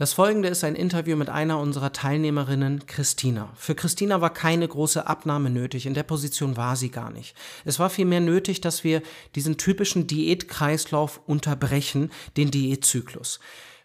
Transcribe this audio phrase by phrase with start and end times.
[0.00, 3.52] Das folgende ist ein Interview mit einer unserer Teilnehmerinnen, Christina.
[3.54, 7.36] Für Christina war keine große Abnahme nötig, in der Position war sie gar nicht.
[7.66, 9.02] Es war vielmehr nötig, dass wir
[9.34, 13.40] diesen typischen Diätkreislauf unterbrechen, den Diätzyklus.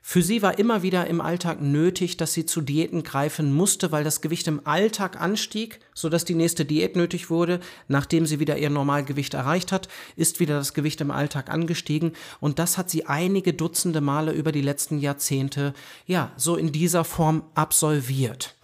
[0.07, 4.03] Für sie war immer wieder im Alltag nötig, dass sie zu Diäten greifen musste, weil
[4.03, 7.59] das Gewicht im Alltag anstieg, sodass die nächste Diät nötig wurde.
[7.87, 12.59] Nachdem sie wieder ihr Normalgewicht erreicht hat, ist wieder das Gewicht im Alltag angestiegen und
[12.59, 15.73] das hat sie einige Dutzende Male über die letzten Jahrzehnte,
[16.05, 18.55] ja, so in dieser Form absolviert.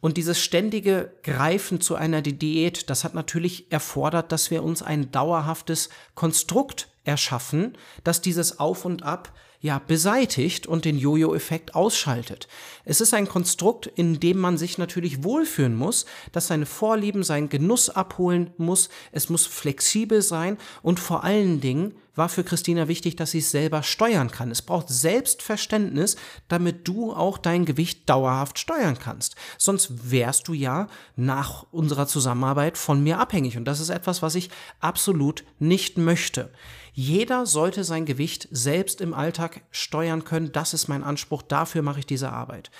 [0.00, 5.10] Und dieses ständige Greifen zu einer Diät, das hat natürlich erfordert, dass wir uns ein
[5.10, 12.48] dauerhaftes Konstrukt erschaffen, das dieses Auf und Ab ja, beseitigt und den Jojo-Effekt ausschaltet.
[12.84, 17.48] Es ist ein Konstrukt, in dem man sich natürlich wohlfühlen muss, das seine Vorlieben, seinen
[17.48, 18.90] Genuss abholen muss.
[19.10, 23.50] Es muss flexibel sein und vor allen Dingen war für Christina wichtig, dass sie es
[23.50, 24.50] selber steuern kann.
[24.50, 26.16] Es braucht Selbstverständnis,
[26.48, 29.34] damit du auch dein Gewicht dauerhaft steuern kannst.
[29.56, 33.56] Sonst wärst du ja nach unserer Zusammenarbeit von mir abhängig.
[33.56, 36.50] Und das ist etwas, was ich absolut nicht möchte.
[36.96, 40.52] Jeder sollte sein Gewicht selbst im Alltag steuern können.
[40.52, 41.42] Das ist mein Anspruch.
[41.42, 42.70] Dafür mache ich diese Arbeit.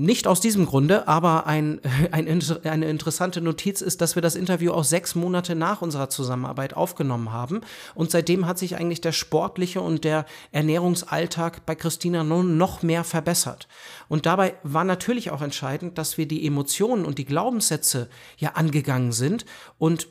[0.00, 1.80] Nicht aus diesem Grunde, aber ein,
[2.12, 2.28] ein,
[2.64, 7.32] eine interessante Notiz ist, dass wir das Interview auch sechs Monate nach unserer Zusammenarbeit aufgenommen
[7.32, 7.62] haben.
[7.96, 13.02] Und seitdem hat sich eigentlich der sportliche und der Ernährungsalltag bei Christina nun noch mehr
[13.02, 13.66] verbessert.
[14.08, 19.10] Und dabei war natürlich auch entscheidend, dass wir die Emotionen und die Glaubenssätze ja angegangen
[19.10, 19.46] sind
[19.78, 20.08] und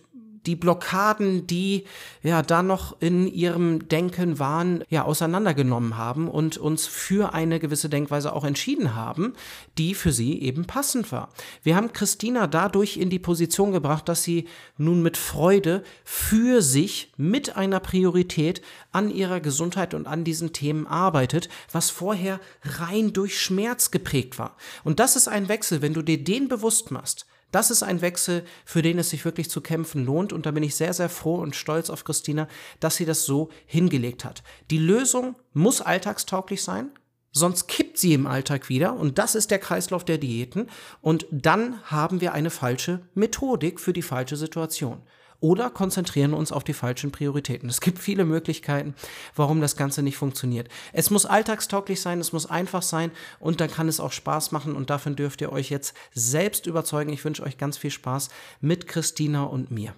[0.47, 1.83] die Blockaden, die
[2.23, 7.89] ja da noch in ihrem Denken waren, ja auseinandergenommen haben und uns für eine gewisse
[7.89, 9.33] Denkweise auch entschieden haben,
[9.77, 11.29] die für sie eben passend war.
[11.63, 17.11] Wir haben Christina dadurch in die Position gebracht, dass sie nun mit Freude für sich
[17.17, 18.61] mit einer Priorität
[18.91, 24.55] an ihrer Gesundheit und an diesen Themen arbeitet, was vorher rein durch Schmerz geprägt war.
[24.85, 28.43] Und das ist ein Wechsel, wenn du dir den bewusst machst das ist ein Wechsel,
[28.65, 30.33] für den es sich wirklich zu kämpfen lohnt.
[30.33, 32.47] Und da bin ich sehr, sehr froh und stolz auf Christina,
[32.79, 34.43] dass sie das so hingelegt hat.
[34.69, 36.91] Die Lösung muss alltagstauglich sein.
[37.31, 40.69] Sonst kippt sie im Alltag wieder und das ist der Kreislauf der Diäten
[41.01, 45.03] und dann haben wir eine falsche Methodik für die falsche Situation
[45.39, 47.69] oder konzentrieren uns auf die falschen Prioritäten.
[47.69, 48.95] Es gibt viele Möglichkeiten,
[49.35, 50.69] warum das Ganze nicht funktioniert.
[50.93, 54.75] Es muss alltagstauglich sein, es muss einfach sein und dann kann es auch Spaß machen
[54.75, 57.13] und davon dürft ihr euch jetzt selbst überzeugen.
[57.13, 58.29] Ich wünsche euch ganz viel Spaß
[58.61, 59.93] mit Christina und mir.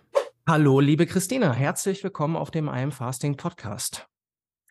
[0.47, 4.07] Hallo, liebe Christina, herzlich willkommen auf dem I Am Fasting Podcast.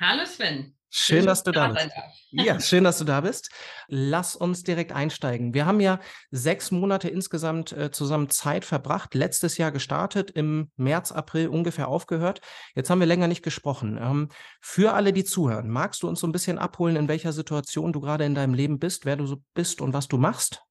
[0.00, 0.77] Hallo Sven.
[0.90, 1.90] Schön, dass du da bist.
[2.30, 3.50] Ja, schön, dass du da bist.
[3.86, 5.54] Lass uns direkt einsteigen.
[5.54, 5.98] Wir haben ja
[6.30, 9.14] sechs Monate insgesamt äh, zusammen Zeit verbracht.
[9.14, 12.42] Letztes Jahr gestartet, im März, April ungefähr aufgehört.
[12.74, 13.98] Jetzt haben wir länger nicht gesprochen.
[13.98, 14.28] Ähm,
[14.60, 18.00] für alle, die zuhören, magst du uns so ein bisschen abholen, in welcher Situation du
[18.00, 20.67] gerade in deinem Leben bist, wer du so bist und was du machst?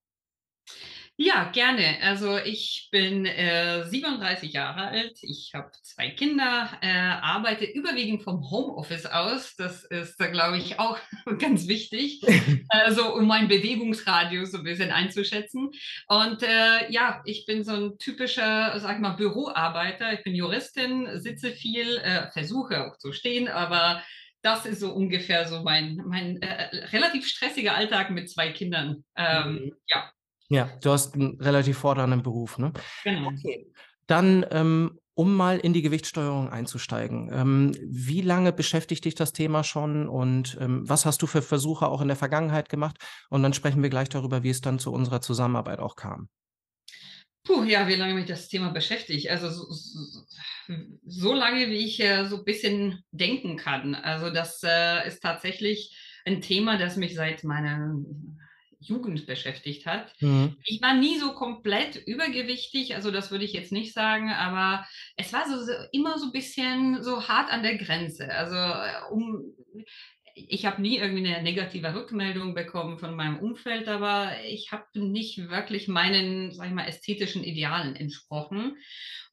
[1.19, 1.97] Ja, gerne.
[2.03, 8.51] Also ich bin äh, 37 Jahre alt, ich habe zwei Kinder, äh, arbeite überwiegend vom
[8.51, 9.55] Homeoffice aus.
[9.55, 10.99] Das ist, äh, glaube ich, auch
[11.39, 12.21] ganz wichtig,
[12.69, 15.71] also um meinen Bewegungsradius so ein bisschen einzuschätzen.
[16.07, 20.13] Und äh, ja, ich bin so ein typischer, sag ich mal, Büroarbeiter.
[20.13, 24.03] Ich bin Juristin, sitze viel, äh, versuche auch zu stehen, aber
[24.43, 29.03] das ist so ungefähr so mein, mein äh, relativ stressiger Alltag mit zwei Kindern.
[29.15, 29.73] Ähm, mhm.
[29.87, 30.11] Ja,
[30.49, 32.71] ja, du hast einen relativ fordernden Beruf, ne?
[33.03, 33.29] Genau.
[33.29, 33.71] Okay.
[34.07, 37.31] Dann, ähm, um mal in die Gewichtssteuerung einzusteigen.
[37.33, 41.87] Ähm, wie lange beschäftigt dich das Thema schon und ähm, was hast du für Versuche
[41.87, 42.97] auch in der Vergangenheit gemacht?
[43.29, 46.29] Und dann sprechen wir gleich darüber, wie es dann zu unserer Zusammenarbeit auch kam.
[47.43, 49.29] Puh, ja, wie lange mich das Thema beschäftigt.
[49.29, 50.25] Also so, so,
[51.05, 53.95] so lange, wie ich äh, so ein bisschen denken kann.
[53.95, 57.95] Also das äh, ist tatsächlich ein Thema, das mich seit meiner
[58.79, 60.13] Jugend beschäftigt hat.
[60.21, 60.57] Mhm.
[60.65, 65.33] Ich war nie so komplett übergewichtig, also das würde ich jetzt nicht sagen, aber es
[65.33, 68.31] war so, so immer so ein bisschen so hart an der Grenze.
[68.33, 69.55] Also äh, um
[70.49, 75.49] ich habe nie irgendwie eine negative Rückmeldung bekommen von meinem Umfeld, aber ich habe nicht
[75.49, 78.77] wirklich meinen, sag ich mal, ästhetischen Idealen entsprochen.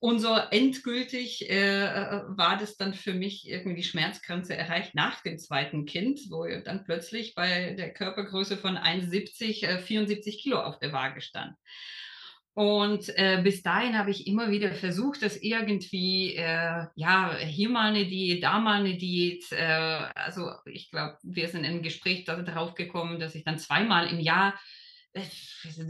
[0.01, 5.23] Und so endgültig äh, äh, war das dann für mich irgendwie die Schmerzgrenze erreicht nach
[5.23, 10.79] dem zweiten Kind, wo dann plötzlich bei der Körpergröße von 1,70 äh, 74 Kilo auf
[10.79, 11.55] der Waage stand.
[12.55, 17.89] Und äh, bis dahin habe ich immer wieder versucht, das irgendwie, äh, ja, hier mal
[17.89, 19.51] eine Diät, da mal eine Diät.
[19.51, 19.65] Äh,
[20.15, 24.55] also ich glaube, wir sind im Gespräch darauf gekommen, dass ich dann zweimal im Jahr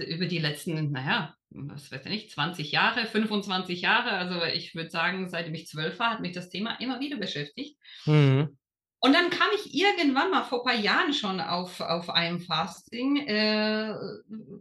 [0.07, 4.91] über die letzten, naja, was weiß ich nicht, 20 Jahre, 25 Jahre, also ich würde
[4.91, 7.79] sagen, seitdem ich zwölf war, hat mich das Thema immer wieder beschäftigt.
[8.07, 8.57] Mhm.
[9.05, 13.19] Und dann kam ich irgendwann mal vor ein paar Jahren schon auf, auf einem Fasting,
[13.27, 13.95] äh,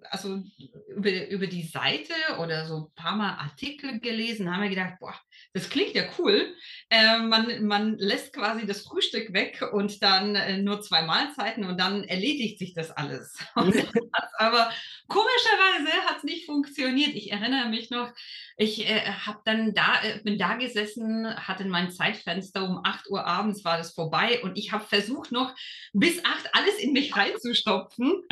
[0.09, 0.43] also
[0.95, 5.15] über, über die Seite oder so ein paar Mal Artikel gelesen, haben wir gedacht, boah,
[5.53, 6.55] das klingt ja cool.
[6.89, 11.79] Äh, man, man lässt quasi das Frühstück weg und dann äh, nur zwei Mahlzeiten und
[11.79, 13.37] dann erledigt sich das alles.
[14.37, 14.71] aber
[15.07, 17.15] komischerweise hat es nicht funktioniert.
[17.15, 18.11] Ich erinnere mich noch,
[18.57, 23.25] ich äh, habe dann da, äh, bin da gesessen, hatte mein Zeitfenster um 8 Uhr
[23.25, 25.55] abends war das vorbei und ich habe versucht noch
[25.93, 28.23] bis 8 alles in mich reinzustopfen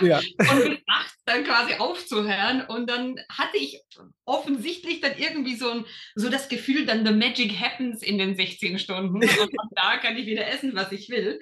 [0.00, 0.18] ja.
[0.38, 3.82] und bis 8 dann quasi aufzuhören und dann hatte ich
[4.24, 5.84] offensichtlich dann irgendwie so, ein,
[6.14, 10.26] so das Gefühl, dann the magic happens in den 16 Stunden und da kann ich
[10.26, 11.40] wieder essen, was ich will.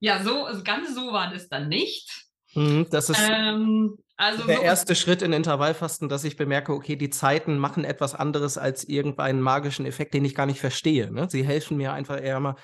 [0.00, 2.10] Ja, so, also ganz so war das dann nicht.
[2.54, 6.96] Mhm, das ist ähm, also der so erste Schritt in Intervallfasten, dass ich bemerke, okay,
[6.96, 11.12] die Zeiten machen etwas anderes als irgendeinen magischen Effekt, den ich gar nicht verstehe.
[11.12, 11.28] Ne?
[11.30, 12.56] Sie helfen mir einfach eher mal.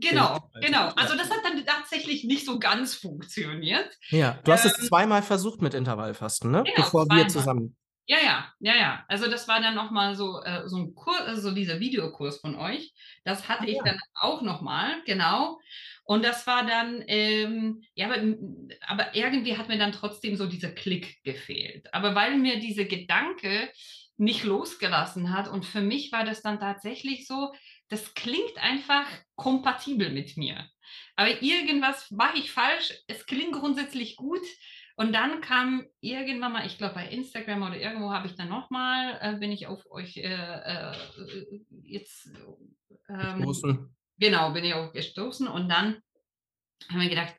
[0.00, 0.88] Genau, genau.
[0.96, 3.90] Also das hat dann tatsächlich nicht so ganz funktioniert.
[4.08, 6.62] Ja, du hast ähm, es zweimal versucht mit Intervallfasten, ne?
[6.64, 7.24] Genau, Bevor zweimal.
[7.24, 7.76] wir zusammen.
[8.06, 9.04] Ja, ja, ja, ja.
[9.08, 12.92] Also das war dann nochmal so, äh, so ein Kurs, also dieser Videokurs von euch.
[13.24, 13.84] Das hatte ah, ich ja.
[13.84, 15.60] dann auch nochmal, genau.
[16.04, 18.16] Und das war dann, ähm, ja, aber,
[18.86, 21.94] aber irgendwie hat mir dann trotzdem so dieser Klick gefehlt.
[21.94, 23.70] Aber weil mir diese Gedanke
[24.16, 27.52] nicht losgelassen hat und für mich war das dann tatsächlich so,
[27.92, 29.06] das klingt einfach
[29.36, 30.66] kompatibel mit mir.
[31.14, 32.94] Aber irgendwas mache ich falsch.
[33.06, 34.40] Es klingt grundsätzlich gut.
[34.96, 39.18] Und dann kam irgendwann mal, ich glaube bei Instagram oder irgendwo habe ich dann nochmal,
[39.20, 40.94] äh, bin ich auf euch äh, äh,
[41.82, 42.30] jetzt
[43.10, 43.40] ähm,
[44.16, 46.00] Genau, bin ich auch gestoßen und dann
[46.88, 47.34] haben wir gedacht,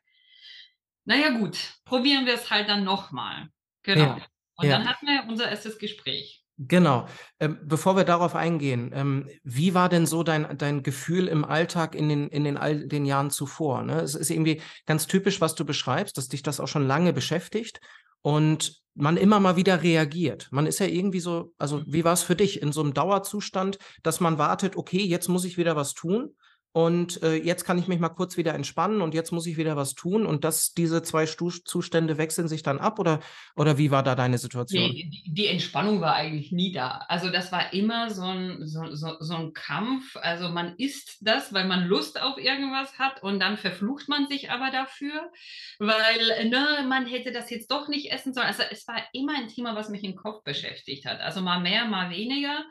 [1.04, 3.48] naja gut, probieren wir es halt dann nochmal.
[3.82, 4.04] Genau.
[4.18, 4.26] Ja,
[4.56, 4.78] und ja.
[4.78, 6.43] dann hatten wir unser erstes Gespräch.
[6.56, 7.06] Genau.
[7.40, 11.96] Ähm, bevor wir darauf eingehen, ähm, wie war denn so dein, dein Gefühl im Alltag
[11.96, 13.82] in den, in den all den Jahren zuvor?
[13.82, 14.00] Ne?
[14.00, 17.80] Es ist irgendwie ganz typisch, was du beschreibst, dass dich das auch schon lange beschäftigt
[18.22, 20.46] und man immer mal wieder reagiert.
[20.52, 23.78] Man ist ja irgendwie so, also wie war es für dich in so einem Dauerzustand,
[24.04, 26.36] dass man wartet, okay, jetzt muss ich wieder was tun
[26.76, 29.76] und äh, jetzt kann ich mich mal kurz wieder entspannen und jetzt muss ich wieder
[29.76, 33.20] was tun und dass diese zwei Stu Zustände wechseln sich dann ab oder,
[33.54, 34.90] oder wie war da deine Situation?
[34.90, 37.04] Die, die, Entspannung war eigentlich nie da.
[37.06, 40.16] Also das war immer so ein, so, so, so ein Kampf.
[40.16, 44.50] Also man isst das, weil man Lust auf irgendwas hat und dann verflucht man sich
[44.50, 45.30] aber dafür,
[45.78, 48.48] weil ne, man hätte das jetzt doch nicht essen sollen.
[48.48, 51.20] Also es war immer ein Thema, was mich im Kopf beschäftigt hat.
[51.20, 52.64] Also mal mehr, mal weniger.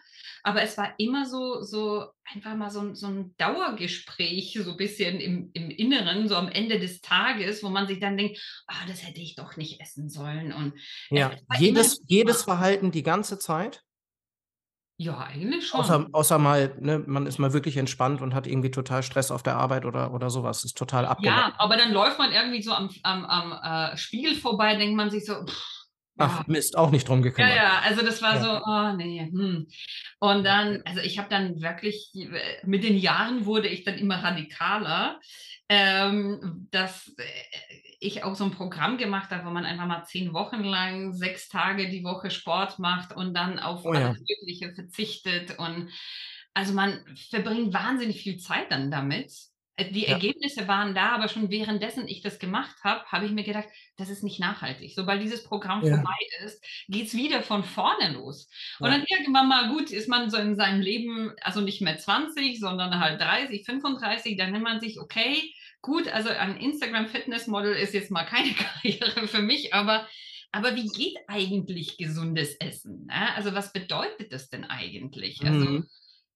[0.44, 5.20] Aber es war immer so, so einfach mal so, so ein Dauergespräch, so ein bisschen
[5.20, 9.06] im, im Inneren, so am Ende des Tages, wo man sich dann denkt, ah, das
[9.06, 10.54] hätte ich doch nicht essen sollen.
[10.54, 10.74] Und
[11.10, 13.84] ja, jedes, jedes Verhalten die ganze Zeit?
[14.98, 15.80] Ja, eigentlich schon.
[15.80, 19.44] Außer, außer mal, ne, man ist mal wirklich entspannt und hat irgendwie total Stress auf
[19.44, 20.58] der Arbeit oder, oder sowas.
[20.58, 21.40] Das ist total abgelenkt.
[21.40, 23.52] Ja, aber dann läuft man irgendwie so am, am, am
[23.92, 25.83] äh, Spiegel vorbei, denkt man sich so, pff,
[26.18, 27.56] Ach, Mist, auch nicht drum gekümmert.
[27.56, 28.42] Ja, ja, also das war ja.
[28.42, 29.22] so, oh nee.
[29.32, 29.68] Hm.
[30.20, 32.12] Und dann, also ich habe dann wirklich,
[32.64, 35.20] mit den Jahren wurde ich dann immer radikaler,
[35.70, 37.24] ähm, dass äh,
[38.00, 41.48] ich auch so ein Programm gemacht habe, wo man einfach mal zehn Wochen lang, sechs
[41.50, 44.36] Tage die Woche Sport macht und dann auf oh, alles ja.
[44.40, 45.58] Mögliche verzichtet.
[45.58, 45.90] Und
[46.54, 49.32] also man verbringt wahnsinnig viel Zeit dann damit.
[49.76, 50.10] Äh, die ja.
[50.10, 53.68] Ergebnisse waren da, aber schon währenddessen ich das gemacht habe, habe ich mir gedacht,
[53.98, 54.94] das ist nicht nachhaltig.
[54.96, 55.96] Sobald dieses Programm ja.
[55.96, 56.16] vorbei
[56.46, 58.50] ist, geht es wieder von vorne los.
[58.80, 58.98] Und ja.
[58.98, 63.00] dann irgendwann mal, gut, ist man so in seinem Leben, also nicht mehr 20, sondern
[63.00, 68.26] halt 30, 35, dann nimmt man sich, okay, gut, also ein Instagram-Fitness-Model ist jetzt mal
[68.26, 70.08] keine Karriere für mich, aber
[70.56, 73.08] aber wie geht eigentlich gesundes Essen?
[73.08, 73.36] Ne?
[73.36, 75.42] Also was bedeutet das denn eigentlich?
[75.44, 75.90] Also mhm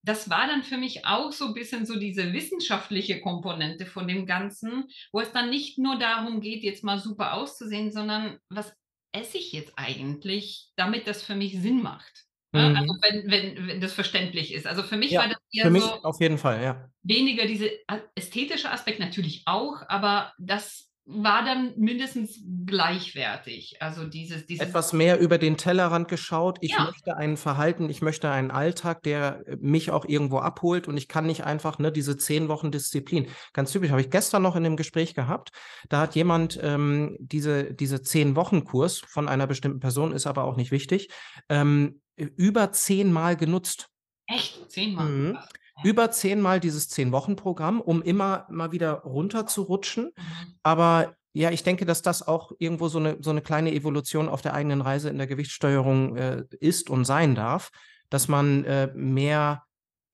[0.04, 4.25] das war dann für mich auch so ein bisschen so diese wissenschaftliche Komponente von dem
[4.25, 8.74] Ganzen, wo es dann nicht nur darum geht, jetzt mal super auszusehen, sondern was
[9.12, 12.25] esse ich jetzt eigentlich, damit das für mich Sinn macht.
[12.54, 12.70] Ne?
[12.70, 12.75] Mhm.
[12.75, 14.68] Also wenn, wenn, wenn das verständlich ist.
[14.68, 16.89] Also für mich ja, war das eher für mich so auf jeden Fall, ja.
[17.04, 17.68] Weniger dieser
[18.16, 23.81] ästhetische Aspekt natürlich auch, aber das war dann mindestens gleichwertig.
[23.81, 26.57] Also dieses, dieses etwas mehr über den Tellerrand geschaut.
[26.59, 26.83] Ich ja.
[26.83, 31.07] möchte ein Verhalten, ich möchte einen Alltag, der äh, mich auch irgendwo abholt und ich
[31.07, 33.27] kann nicht einfach ne, diese zehn Wochen Disziplin.
[33.53, 35.51] Ganz typisch habe ich gestern noch in dem Gespräch gehabt.
[35.87, 40.43] Da hat jemand ähm, diese diese zehn Wochen Kurs von einer bestimmten Person ist aber
[40.43, 41.09] auch nicht wichtig
[41.47, 43.89] ähm, über zehnmal genutzt.
[44.27, 45.05] Echt zehnmal?
[45.05, 45.37] Mhm
[45.84, 50.05] über zehnmal dieses Zehn-Wochen-Programm, um immer mal wieder runterzurutschen.
[50.15, 50.53] Mhm.
[50.63, 54.41] Aber ja, ich denke, dass das auch irgendwo so eine, so eine kleine Evolution auf
[54.41, 57.69] der eigenen Reise in der Gewichtssteuerung äh, ist und sein darf,
[58.10, 59.63] dass man äh, mehr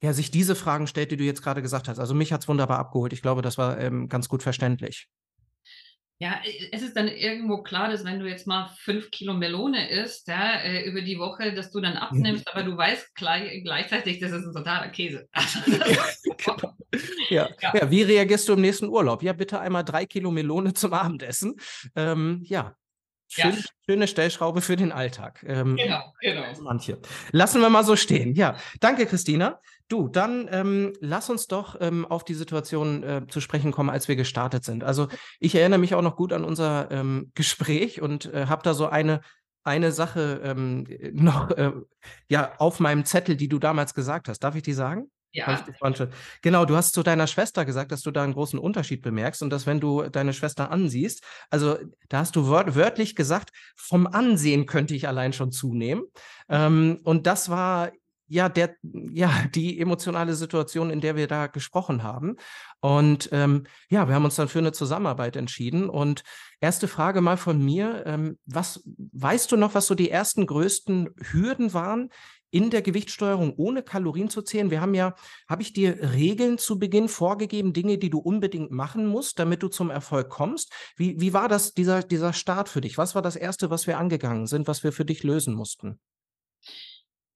[0.01, 1.97] ja, sich diese Fragen stellt, die du jetzt gerade gesagt hast.
[1.97, 3.13] Also mich hat es wunderbar abgeholt.
[3.13, 5.07] Ich glaube, das war ähm, ganz gut verständlich.
[6.23, 6.39] Ja,
[6.71, 10.61] es ist dann irgendwo klar, dass wenn du jetzt mal fünf Kilo Melone isst, ja,
[10.61, 14.45] äh, über die Woche, dass du dann abnimmst, aber du weißt gleich, gleichzeitig, das ist
[14.45, 15.27] ein totaler Käse.
[16.23, 16.75] genau.
[17.27, 17.49] ja.
[17.61, 17.73] Ja.
[17.75, 17.91] ja.
[17.91, 19.21] wie reagierst du im nächsten Urlaub?
[19.21, 21.55] Ja, bitte einmal drei Kilo Melone zum Abendessen.
[21.93, 22.73] Ähm, ja,
[23.33, 23.57] Schön, ja.
[23.89, 25.43] Schöne Stellschraube für den Alltag.
[25.47, 26.43] Ähm, genau, genau.
[26.61, 26.99] Manche.
[27.31, 28.35] Lassen wir mal so stehen.
[28.35, 29.59] Ja, danke, Christina.
[29.87, 34.07] Du, dann ähm, lass uns doch ähm, auf die Situation äh, zu sprechen kommen, als
[34.07, 34.83] wir gestartet sind.
[34.83, 35.07] Also
[35.39, 38.87] ich erinnere mich auch noch gut an unser ähm, Gespräch und äh, habe da so
[38.87, 39.21] eine
[39.65, 41.71] eine Sache ähm, noch äh,
[42.27, 44.39] ja auf meinem Zettel, die du damals gesagt hast.
[44.39, 45.09] Darf ich die sagen?
[45.33, 45.65] Ja.
[46.41, 49.49] Genau, du hast zu deiner Schwester gesagt, dass du da einen großen Unterschied bemerkst und
[49.49, 51.77] dass, wenn du deine Schwester ansiehst, also
[52.09, 56.03] da hast du wört wörtlich gesagt, vom Ansehen könnte ich allein schon zunehmen.
[56.49, 57.91] Ähm, und das war
[58.27, 62.37] ja, der, ja, die emotionale Situation, in der wir da gesprochen haben.
[62.79, 65.89] Und ähm, ja, wir haben uns dann für eine Zusammenarbeit entschieden.
[65.89, 66.23] Und
[66.59, 71.09] erste Frage mal von mir: ähm, Was weißt du noch, was so die ersten größten
[71.31, 72.09] Hürden waren,
[72.53, 74.69] in der Gewichtssteuerung ohne Kalorien zu zählen?
[74.69, 75.15] Wir haben ja,
[75.49, 79.67] habe ich dir Regeln zu Beginn vorgegeben, Dinge, die du unbedingt machen musst, damit du
[79.67, 80.71] zum Erfolg kommst?
[80.95, 82.97] Wie, wie war das, dieser, dieser Start für dich?
[82.97, 85.99] Was war das Erste, was wir angegangen sind, was wir für dich lösen mussten?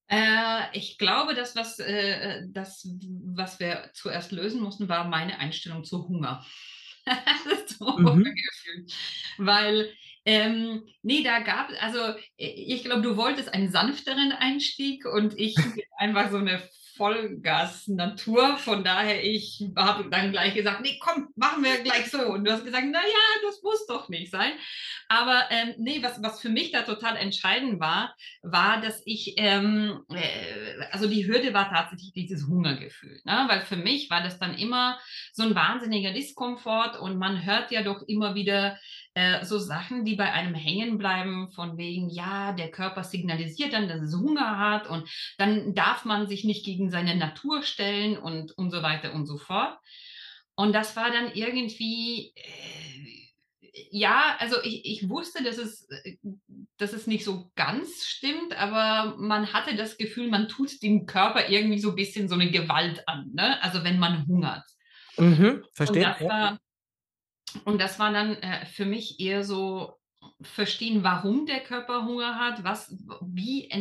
[0.07, 2.87] Äh, ich glaube, das was, äh, das,
[3.25, 6.45] was wir zuerst lösen mussten, war meine Einstellung zu Hunger.
[7.05, 8.33] das mhm.
[9.37, 9.91] Weil
[10.27, 11.99] ähm, nee, da gab es, also
[12.35, 15.55] ich glaube, du wolltest einen sanfteren Einstieg und ich
[15.97, 16.61] einfach so eine
[16.97, 18.57] Vollgas-Natur.
[18.57, 22.19] Von daher, ich habe dann gleich gesagt, nee, komm, machen wir gleich so.
[22.19, 24.51] Und du hast gesagt, na ja, das muss doch nicht sein.
[25.07, 30.01] Aber ähm, nee, was, was für mich da total entscheidend war, war, dass ich, ähm,
[30.09, 33.21] äh, also die Hürde war tatsächlich dieses Hungergefühl.
[33.23, 33.45] Ne?
[33.47, 34.99] Weil für mich war das dann immer
[35.31, 38.77] so ein wahnsinniger Diskomfort und man hört ja doch immer wieder
[39.17, 43.87] äh, so Sachen, die bei einem hängen bleiben, von wegen, ja, der Körper signalisiert dann,
[43.87, 45.09] dass es Hunger hat und
[45.39, 49.39] dann darf man sich nicht gegen seine Natur stellen und, und so weiter und so
[49.39, 49.75] fort.
[50.53, 55.87] Und das war dann irgendwie, äh, ja, also ich, ich wusste, dass es,
[56.77, 61.49] dass es nicht so ganz stimmt, aber man hatte das Gefühl, man tut dem Körper
[61.49, 63.59] irgendwie so ein bisschen so eine Gewalt an, ne?
[63.63, 64.63] also wenn man hungert.
[65.17, 66.05] Mhm, verstehe.
[66.05, 66.59] Und das, war,
[67.65, 69.97] und das war dann äh, für mich eher so
[70.41, 73.71] verstehen, warum der Körper Hunger hat, was, wie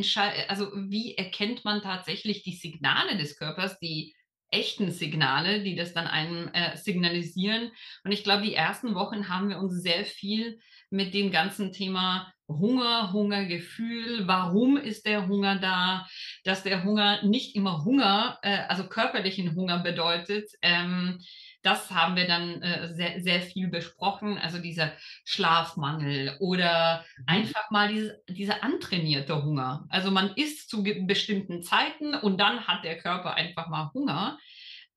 [0.48, 4.14] also wie erkennt man tatsächlich die Signale des Körpers, die
[4.50, 7.72] echten Signale, die das dann einem äh, signalisieren.
[8.04, 10.58] Und ich glaube, die ersten Wochen haben wir uns sehr viel
[10.90, 16.06] mit dem ganzen Thema Hunger, Hungergefühl, warum ist der Hunger da,
[16.44, 20.48] dass der Hunger nicht immer Hunger, äh, also körperlichen Hunger bedeutet.
[20.62, 21.18] Ähm,
[21.66, 24.92] das haben wir dann äh, sehr, sehr viel besprochen, also dieser
[25.24, 27.24] Schlafmangel oder mhm.
[27.26, 29.84] einfach mal diese, dieser antrainierte Hunger.
[29.88, 34.38] Also man isst zu bestimmten Zeiten und dann hat der Körper einfach mal Hunger.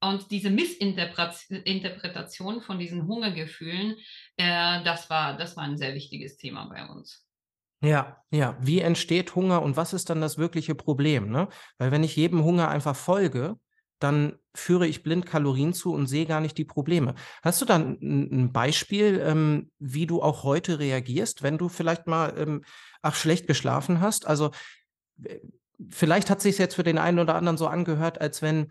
[0.02, 3.98] Und diese Missinterpretation von diesen Hungergefühlen,
[4.38, 7.26] äh, das, war, das war ein sehr wichtiges Thema bei uns.
[7.82, 8.58] Ja, ja.
[8.62, 11.32] Wie entsteht Hunger und was ist dann das wirkliche Problem?
[11.32, 11.50] Ne?
[11.78, 13.58] Weil wenn ich jedem Hunger einfach folge,
[14.00, 17.16] dann führe ich blind Kalorien zu und sehe gar nicht die Probleme.
[17.44, 22.34] Hast du dann ein Beispiel, ähm, wie du auch heute reagierst, wenn du vielleicht mal
[22.38, 22.64] ähm,
[23.02, 24.28] ach schlecht geschlafen hast?
[24.28, 24.52] Also
[25.90, 28.68] vielleicht hat sich jetzt für den einen oder anderen so angehört, als wenn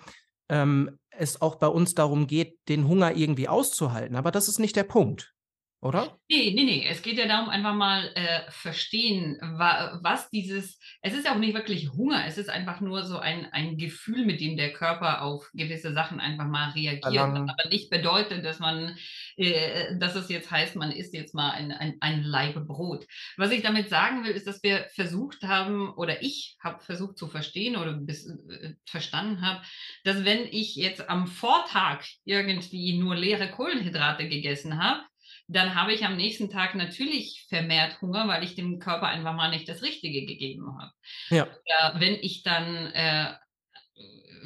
[0.48, 4.16] ähm, es auch bei uns darum geht, den Hunger irgendwie auszuhalten.
[4.16, 5.34] Aber das ist nicht der Punkt
[5.80, 6.18] oder?
[6.28, 6.86] Nee, nee, nee.
[6.88, 11.38] Es geht ja darum, einfach mal äh, verstehen, wa was dieses, es ist ja auch
[11.38, 15.22] nicht wirklich Hunger, es ist einfach nur so ein, ein Gefühl, mit dem der Körper
[15.22, 17.04] auf gewisse Sachen einfach mal reagiert.
[17.04, 18.96] Was aber nicht bedeutet, dass man,
[19.36, 23.06] äh, dass es jetzt heißt, man isst jetzt mal ein, ein, ein Laibe Brot.
[23.36, 27.28] Was ich damit sagen will, ist, dass wir versucht haben, oder ich habe versucht zu
[27.28, 29.62] verstehen oder bis, äh, verstanden habe,
[30.02, 35.02] dass wenn ich jetzt am Vortag irgendwie nur leere Kohlenhydrate gegessen habe,
[35.48, 39.48] dann habe ich am nächsten Tag natürlich vermehrt Hunger, weil ich dem Körper einfach mal
[39.48, 40.92] nicht das Richtige gegeben habe.
[41.30, 41.44] Ja.
[41.44, 43.32] Oder wenn ich dann, äh,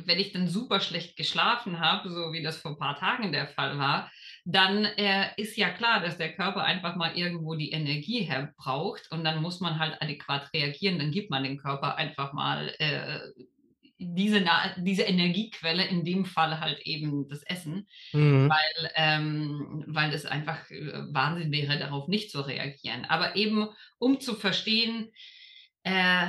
[0.05, 3.49] wenn ich dann super schlecht geschlafen habe, so wie das vor ein paar Tagen der
[3.49, 4.11] Fall war,
[4.45, 9.11] dann äh, ist ja klar, dass der Körper einfach mal irgendwo die Energie her braucht
[9.11, 10.99] und dann muss man halt adäquat reagieren.
[10.99, 13.19] Dann gibt man dem Körper einfach mal äh,
[14.03, 14.45] diese,
[14.79, 18.49] diese Energiequelle, in dem Fall halt eben das Essen, mhm.
[18.49, 23.05] weil, ähm, weil es einfach äh, Wahnsinn wäre, darauf nicht zu reagieren.
[23.05, 23.69] Aber eben,
[23.99, 25.11] um zu verstehen,
[25.85, 26.27] äh,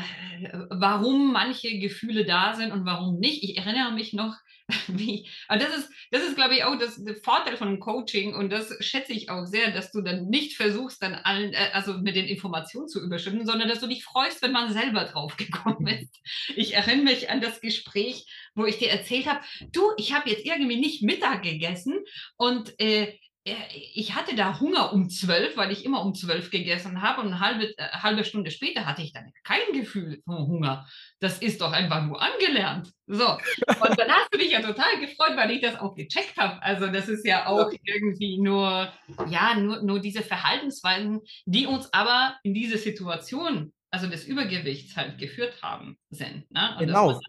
[0.69, 3.43] warum manche Gefühle da sind und warum nicht.
[3.43, 4.35] Ich erinnere mich noch,
[4.87, 8.49] wie, aber das ist, das ist, glaube ich, auch das, der Vorteil von Coaching und
[8.49, 12.15] das schätze ich auch sehr, dass du dann nicht versuchst, dann allen, äh, also mit
[12.15, 16.15] den Informationen zu überschütten, sondern dass du dich freust, wenn man selber drauf gekommen ist.
[16.55, 19.41] Ich erinnere mich an das Gespräch, wo ich dir erzählt habe,
[19.71, 21.99] du, ich habe jetzt irgendwie nicht Mittag gegessen
[22.37, 27.21] und äh, ich hatte da Hunger um zwölf, weil ich immer um zwölf gegessen habe
[27.21, 30.87] und eine halbe, äh, halbe Stunde später hatte ich dann kein Gefühl von Hunger.
[31.19, 32.91] Das ist doch einfach nur angelernt.
[33.05, 33.31] So.
[33.31, 36.61] Und dann hast du dich ja total gefreut, weil ich das auch gecheckt habe.
[36.63, 38.93] Also das ist ja auch irgendwie nur,
[39.27, 45.17] ja, nur, nur diese Verhaltensweisen, die uns aber in diese Situation, also des Übergewichts halt
[45.17, 46.49] geführt haben, sind.
[46.49, 46.77] Ne?
[46.79, 47.19] Genau.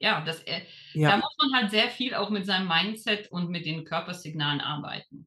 [0.00, 0.62] Ja, das, äh,
[0.94, 1.10] ja.
[1.10, 5.26] da muss man halt sehr viel auch mit seinem Mindset und mit den Körpersignalen arbeiten.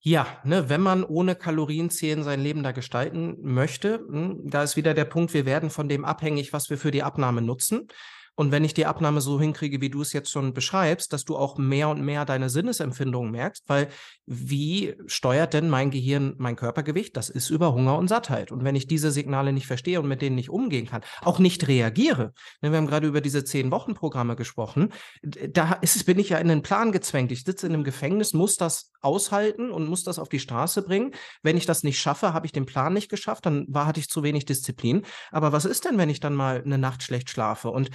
[0.00, 4.94] Ja, ne, wenn man ohne Kalorienzählen sein Leben da gestalten möchte, hm, da ist wieder
[4.94, 7.88] der Punkt, wir werden von dem abhängig, was wir für die Abnahme nutzen.
[8.36, 11.36] Und wenn ich die Abnahme so hinkriege, wie du es jetzt schon beschreibst, dass du
[11.36, 13.88] auch mehr und mehr deine Sinnesempfindungen merkst, weil
[14.26, 17.16] wie steuert denn mein Gehirn mein Körpergewicht?
[17.16, 18.52] Das ist über Hunger und Sattheit.
[18.52, 21.66] Und wenn ich diese Signale nicht verstehe und mit denen nicht umgehen kann, auch nicht
[21.66, 26.28] reagiere, ne, wir haben gerade über diese zehn Wochen Programme gesprochen, da ist, bin ich
[26.28, 27.32] ja in den Plan gezwängt.
[27.32, 31.12] Ich sitze in einem Gefängnis, muss das aushalten und muss das auf die Straße bringen.
[31.42, 34.10] Wenn ich das nicht schaffe, habe ich den Plan nicht geschafft, dann war, hatte ich
[34.10, 35.06] zu wenig Disziplin.
[35.30, 37.70] Aber was ist denn, wenn ich dann mal eine Nacht schlecht schlafe?
[37.70, 37.90] Und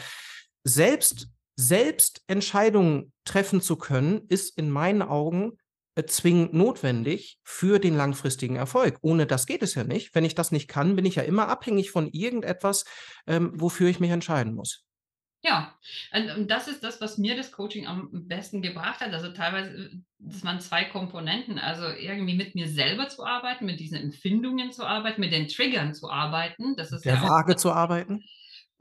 [0.63, 5.57] selbst, selbst Entscheidungen treffen zu können, ist in meinen Augen
[5.95, 8.97] äh, zwingend notwendig für den langfristigen Erfolg.
[9.01, 10.15] Ohne das geht es ja nicht.
[10.15, 12.85] Wenn ich das nicht kann, bin ich ja immer abhängig von irgendetwas,
[13.27, 14.85] ähm, wofür ich mich entscheiden muss.
[15.43, 15.75] Ja,
[16.13, 19.11] und das ist das, was mir das Coaching am besten gebracht hat.
[19.11, 19.89] Also teilweise, äh,
[20.19, 21.57] das waren zwei Komponenten.
[21.57, 25.93] Also irgendwie mit mir selber zu arbeiten, mit diesen Empfindungen zu arbeiten, mit den Triggern
[25.93, 26.75] zu arbeiten.
[26.75, 28.23] Das ist der ja Waage zu arbeiten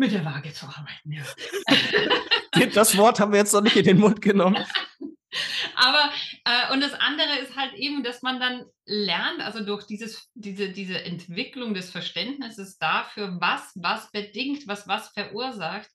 [0.00, 2.66] mit der Waage zu arbeiten, ja.
[2.74, 4.56] das Wort haben wir jetzt noch nicht in den Mund genommen.
[5.76, 6.10] Aber
[6.44, 10.70] äh, und das andere ist halt eben, dass man dann lernt, also durch dieses, diese,
[10.70, 15.88] diese Entwicklung des Verständnisses dafür, was was bedingt, was was verursacht,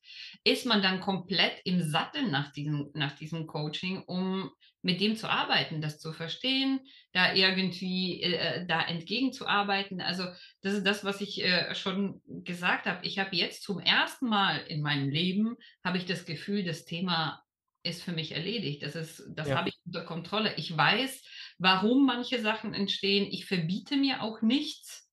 [0.45, 4.51] ist man dann komplett im Sattel nach diesem, nach diesem Coaching, um
[4.85, 6.79] mit dem zu arbeiten, das zu verstehen,
[7.11, 9.99] da irgendwie äh, da entgegenzuarbeiten.
[9.99, 10.25] Also
[10.61, 13.03] das ist das, was ich äh, schon gesagt habe.
[13.03, 17.43] Ich habe jetzt zum ersten Mal in meinem Leben, habe ich das Gefühl, das Thema
[17.81, 18.83] ist für mich erledigt.
[18.83, 19.57] Das, ist, das ja.
[19.57, 20.53] habe ich unter Kontrolle.
[20.55, 21.23] Ich weiß,
[21.57, 23.27] warum manche Sachen entstehen.
[23.31, 25.04] Ich verbiete mir auch nichts.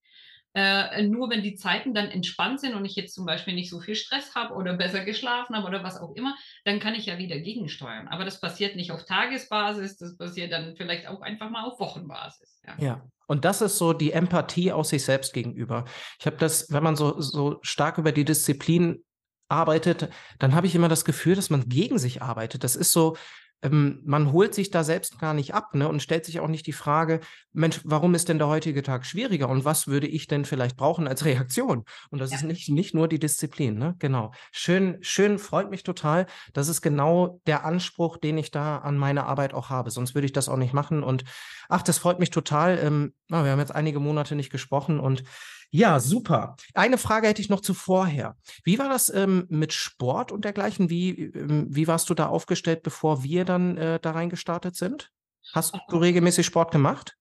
[0.54, 3.80] Äh, nur wenn die Zeiten dann entspannt sind und ich jetzt zum Beispiel nicht so
[3.80, 7.18] viel Stress habe oder besser geschlafen habe oder was auch immer, dann kann ich ja
[7.18, 8.08] wieder gegensteuern.
[8.08, 12.60] Aber das passiert nicht auf Tagesbasis, das passiert dann vielleicht auch einfach mal auf Wochenbasis.
[12.66, 12.74] Ja.
[12.78, 13.02] ja.
[13.26, 15.86] Und das ist so die Empathie aus sich selbst gegenüber.
[16.20, 19.02] Ich habe das, wenn man so, so stark über die Disziplin
[19.48, 22.64] arbeitet, dann habe ich immer das Gefühl, dass man gegen sich arbeitet.
[22.64, 23.16] Das ist so,
[23.62, 26.66] ähm, man holt sich da selbst gar nicht ab ne, und stellt sich auch nicht
[26.66, 27.20] die Frage,
[27.52, 31.06] Mensch, warum ist denn der heutige Tag schwieriger und was würde ich denn vielleicht brauchen
[31.06, 31.84] als Reaktion?
[32.10, 32.38] Und das ja.
[32.38, 33.94] ist nicht, nicht nur die Disziplin, ne?
[33.98, 34.32] Genau.
[34.50, 36.26] Schön, schön, freut mich total.
[36.52, 39.90] Das ist genau der Anspruch, den ich da an meine Arbeit auch habe.
[39.90, 41.02] Sonst würde ich das auch nicht machen.
[41.02, 41.24] Und
[41.68, 42.78] ach, das freut mich total.
[42.82, 45.24] Ähm, na, wir haben jetzt einige Monate nicht gesprochen und
[45.70, 46.56] ja, super.
[46.74, 48.36] Eine Frage hätte ich noch zuvorher.
[48.62, 50.90] Wie war das ähm, mit Sport und dergleichen?
[50.90, 55.10] Wie, ähm, wie warst du da aufgestellt, bevor wir dann äh, da reingestartet sind?
[55.54, 57.16] Hast du regelmäßig Sport gemacht?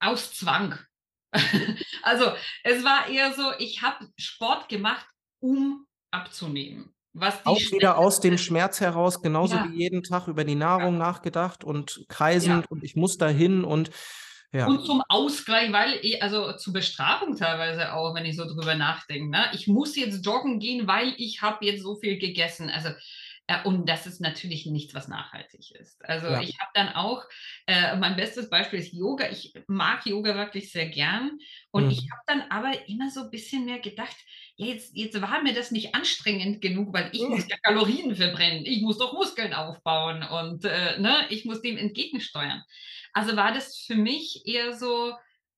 [0.00, 0.78] Aus Zwang.
[2.02, 2.26] also
[2.62, 5.08] es war eher so, ich habe Sport gemacht,
[5.40, 6.94] um abzunehmen.
[7.14, 9.68] Was auch wieder aus dem Schmerz heraus, genauso ja.
[9.70, 11.06] wie jeden Tag über die Nahrung ja.
[11.06, 12.68] nachgedacht und kreisend ja.
[12.68, 13.90] und ich muss dahin und
[14.54, 14.66] ja.
[14.66, 19.28] Und zum Ausgleich, weil, ich, also zur Bestrafung teilweise auch, wenn ich so drüber nachdenke.
[19.28, 19.46] Ne?
[19.52, 22.70] Ich muss jetzt joggen gehen, weil ich habe jetzt so viel gegessen.
[22.70, 22.90] Also
[23.46, 26.02] äh, und das ist natürlich nichts, was nachhaltig ist.
[26.04, 26.40] Also ja.
[26.40, 27.24] ich habe dann auch,
[27.66, 29.28] äh, mein bestes Beispiel ist Yoga.
[29.30, 31.38] Ich mag Yoga wirklich sehr gern.
[31.70, 31.90] Und mhm.
[31.90, 34.16] ich habe dann aber immer so ein bisschen mehr gedacht,
[34.56, 37.30] ja, jetzt, jetzt war mir das nicht anstrengend genug, weil ich mhm.
[37.30, 38.64] muss ja Kalorien verbrennen.
[38.64, 42.62] Ich muss doch Muskeln aufbauen und äh, ne, ich muss dem entgegensteuern.
[43.14, 45.14] Also war das für mich eher so,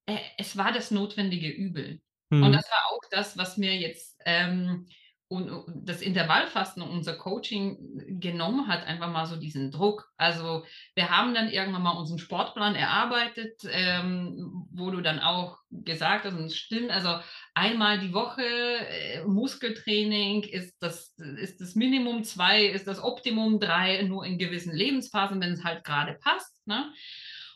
[0.07, 2.01] äh, es war das notwendige Übel.
[2.31, 2.42] Mhm.
[2.45, 4.87] Und das war auch das, was mir jetzt ähm,
[5.29, 10.09] und, das Intervallfasten und unser Coaching genommen hat, einfach mal so diesen Druck.
[10.16, 10.64] Also
[10.95, 16.35] wir haben dann irgendwann mal unseren Sportplan erarbeitet, ähm, wo du dann auch gesagt hast,
[16.35, 17.19] und es stimmt, also
[17.55, 24.03] einmal die Woche äh, Muskeltraining ist das, ist das Minimum, zwei ist das Optimum, drei
[24.03, 26.64] nur in gewissen Lebensphasen, wenn es halt gerade passt.
[26.69, 26.92] Ne?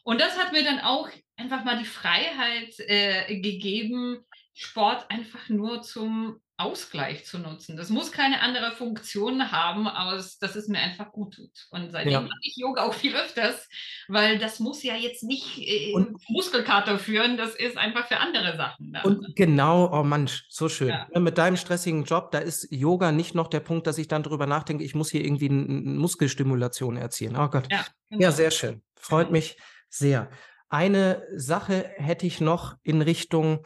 [0.04, 5.82] Und das hat mir dann auch einfach mal die Freiheit äh, gegeben, Sport einfach nur
[5.82, 7.76] zum Ausgleich zu nutzen.
[7.78, 11.66] Das muss keine andere Funktion haben, aus dass es mir einfach gut tut.
[11.70, 12.24] Und seitdem Ja.
[12.24, 13.68] mache ich Yoga auch viel öfters,
[14.08, 18.56] weil das muss ja jetzt nicht, äh, Und Muskelkater führen, das ist einfach für andere
[18.56, 19.02] Sachen ne?
[19.02, 20.98] Und genau, oh Mann, so schön.
[20.98, 21.10] Ja.
[21.14, 24.22] Ne, mit deinem stressigen Job, da ist Yoga nicht noch der Punkt, dass ich dann
[24.22, 27.36] drüber nachdenke, ich muss hier irgendwie 'n Muskelstimulation erzielen.
[27.36, 27.70] Oh Gott.
[27.70, 27.86] Ja,
[28.18, 28.32] Ja, genau.
[28.32, 28.82] sehr schön.
[28.96, 29.32] Freut Genau.
[29.32, 29.56] mich
[29.90, 30.30] sehr.
[30.68, 33.64] Eine Sache hätte ich noch in Richtung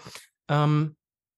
[0.48, 0.96] ähm,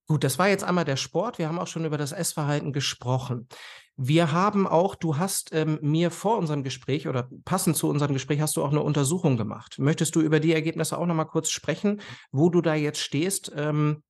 [0.09, 1.38] gut, das war jetzt einmal der Sport.
[1.38, 3.49] Wir haben auch schon über das Essverhalten gesprochen.
[3.96, 8.40] Wir haben auch du hast, ähm, mir vor unserem Gespräch oder passend zu unserem Gespräch
[8.40, 9.79] hast du auch 'ne Untersuchung gemacht.
[9.79, 13.53] Möchtest du über die Ergebnisse auch noch mal kurz sprechen, wo du da jetzt stehst,
[13.57, 14.03] ähm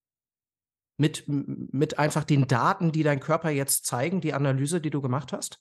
[1.00, 5.32] mit mit einfach den Daten, die dein Körper jetzt zeigen, die Analyse, die du gemacht
[5.32, 5.58] hast?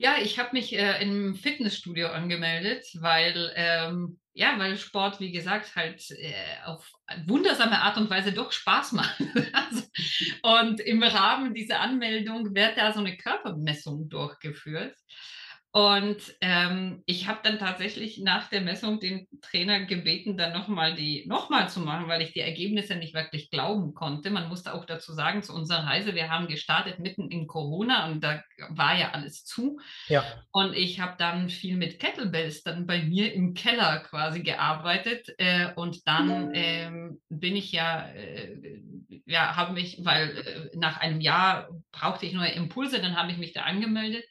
[0.00, 5.74] Ja, ich habe mich, äh, im Fitnessstudio angemeldet, weil, ähm ja, weil Sport, wie gesagt,
[5.76, 6.34] halt, äh,
[6.66, 6.90] auf
[7.26, 9.18] wundersame Art und Weise doch Spaß macht.
[9.54, 9.82] Also
[10.42, 14.94] und im Rahmen dieser Anmeldung wird da so 'ne Körpermessung durchgeführt.
[15.76, 20.94] Und, ähm, ich habe dann tatsächlich nach der Messung den Trainer gebeten, dann noch mal
[20.94, 24.30] die noch mal zu machen, weil ich die Ergebnisse nicht wirklich glauben konnte.
[24.30, 28.24] Man musste auch dazu sagen, zu unserer Reise, wir haben gestartet mitten in Corona und
[28.24, 29.78] da war ja alles zu.
[30.08, 30.24] Ja.
[30.50, 35.74] Und ich habe dann viel mit Kettlebells dann bei mir im Keller quasi gearbeitet, äh,
[35.76, 38.80] und dann, ähm, bin ich ja, äh
[39.26, 43.36] ja, habe mich weil, äh, nach einem Jahr brauchte ich neue Impulse, dann habe ich
[43.36, 44.24] mich da angemeldet.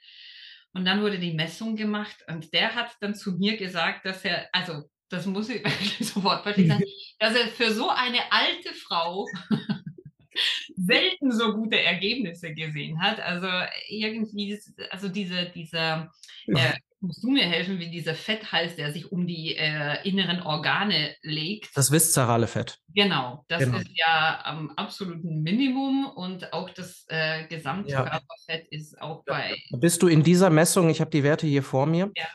[0.76, 4.50] Und dann wurde die Messung gemacht und der hat dann zu mir gesagt, dass er
[4.52, 6.84] also, das muss ich wirklich so wortwörtlich sagen,
[7.18, 9.26] dass er für so eine alte Frau
[10.76, 13.22] selten so gute Ergebnisse gesehen hat.
[13.22, 13.48] Also,
[13.88, 14.60] irgendwie
[14.90, 16.12] also, diese dieser
[16.48, 16.74] äh,
[17.06, 21.70] musst du mir helfen, wie dieser Fetthals, der sich um die, äh, inneren Organe legt.
[21.76, 22.80] Das viszerale Fett.
[22.94, 23.78] Genau, das Genau.
[23.78, 27.48] ist ja am absoluten Minimum und auch das, äh, Ja.
[27.48, 31.86] Gesamtkörperfett ist auch bei Bist du in dieser Messung ich habe die Werte hier vor
[31.86, 32.12] mir.
[32.16, 32.26] Ja.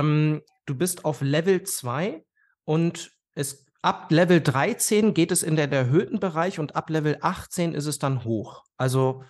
[0.00, 2.22] Ähm, du bist auf Level 2
[2.64, 7.72] und es ab Level 13 geht es in den erhöhten Bereich und ab Level 18
[7.74, 8.64] ist es dann hoch.
[8.76, 9.24] Also,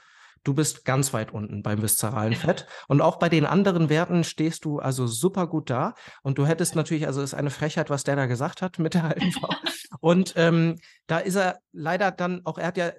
[0.44, 2.34] du bist ganz weit unten beim viszeralen.
[2.34, 2.66] Fett.
[2.88, 5.94] Und auch bei den anderen Werten stehst du also super gut da.
[6.22, 9.04] Und du hättest natürlich also, ist eine Frechheit, was der da gesagt hat mit der
[9.04, 9.54] alten Frau.
[10.00, 10.76] Und, ähm,
[11.06, 12.92] da ist er leider dann auch er hat ja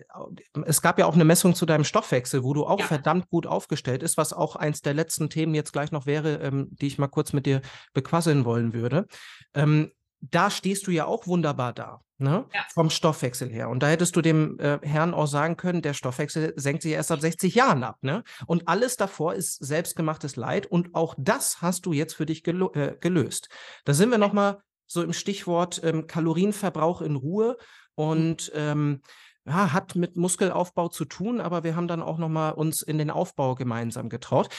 [0.66, 2.86] es gab ja auch 'ne Messung zu deinem Stoffwechsel, wo du auch Ja.
[2.86, 6.68] verdammt gut aufgestellt ist, was auch eins der letzten Themen jetzt gleich noch wäre, ähm,
[6.72, 7.62] die ich mal kurz mit dir
[7.94, 9.08] bequasseln wollen würde.
[9.54, 12.62] Ähm, da stehst du ja auch wunderbar da, ne, Ja.
[12.74, 13.70] vom Stoffwechsel her.
[13.70, 17.12] Und da hättest du dem, äh, Herrn auch sagen können, der Stoffwechsel senkt sich erst
[17.12, 18.24] ab 60 Jahren ab, ne?
[18.46, 22.72] Und alles davor ist selbstgemachtes Leid und auch das hast du jetzt für dich gelo
[22.74, 23.50] äh, gelöst.
[23.86, 27.58] Da sind wir noch mal so im Stichwort, ähm, Kalorienverbrauch in Ruhe
[27.96, 29.02] und, ähm,
[29.46, 32.98] ja, hat mit Muskelaufbau zu tun, aber wir haben dann auch noch mal uns in
[33.00, 34.50] den Aufbau gemeinsam getraut.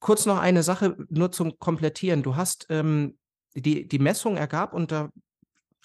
[0.00, 2.22] Kurz noch eine Sache nur zum Komplettieren.
[2.22, 3.16] Du hast, ähm
[3.58, 5.08] die die Messung ergab und da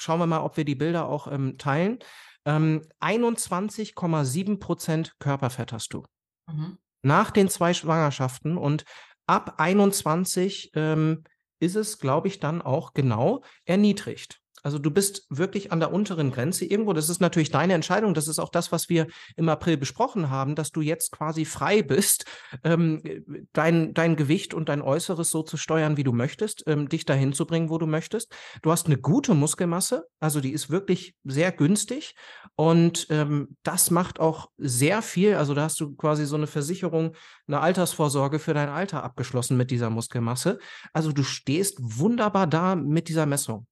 [0.01, 1.99] schauen wir mal, ob wir die Bilder auch, ähm, teilen.
[2.45, 6.03] Ähm, 21,7 % Körperfett hast du.
[6.47, 6.77] Mhm.
[7.03, 8.83] Nach den 2 Schwangerschaften und
[9.27, 11.23] ab 21, ähm,
[11.59, 14.40] ist es, glaube ich, dann auch genau erniedrigt.
[14.63, 16.93] Also, du bist wirklich an der unteren Grenze irgendwo.
[16.93, 18.13] Das ist natürlich deine Entscheidung.
[18.13, 21.81] Das ist auch das, was wir im April besprochen haben, dass du jetzt quasi frei
[21.81, 22.25] bist,
[22.63, 23.21] ähm, äh,
[23.53, 27.33] dein dein Gewicht und dein Äußeres so zu steuern, wie du möchtest, ähm, dich dahin
[27.33, 28.33] zu bringen, wo du möchtest.
[28.61, 32.13] Du hast 'ne gute Muskelmasse, also, die ist wirklich sehr günstig
[32.55, 37.15] und, ähm, das macht auch sehr viel also, da hast du quasi so 'ne Versicherung
[37.47, 40.59] 'ne Altersvorsorge für dein Alter abgeschlossen mit dieser Muskelmasse.
[40.93, 43.65] Also, du stehst wunderbar da mit dieser Messung.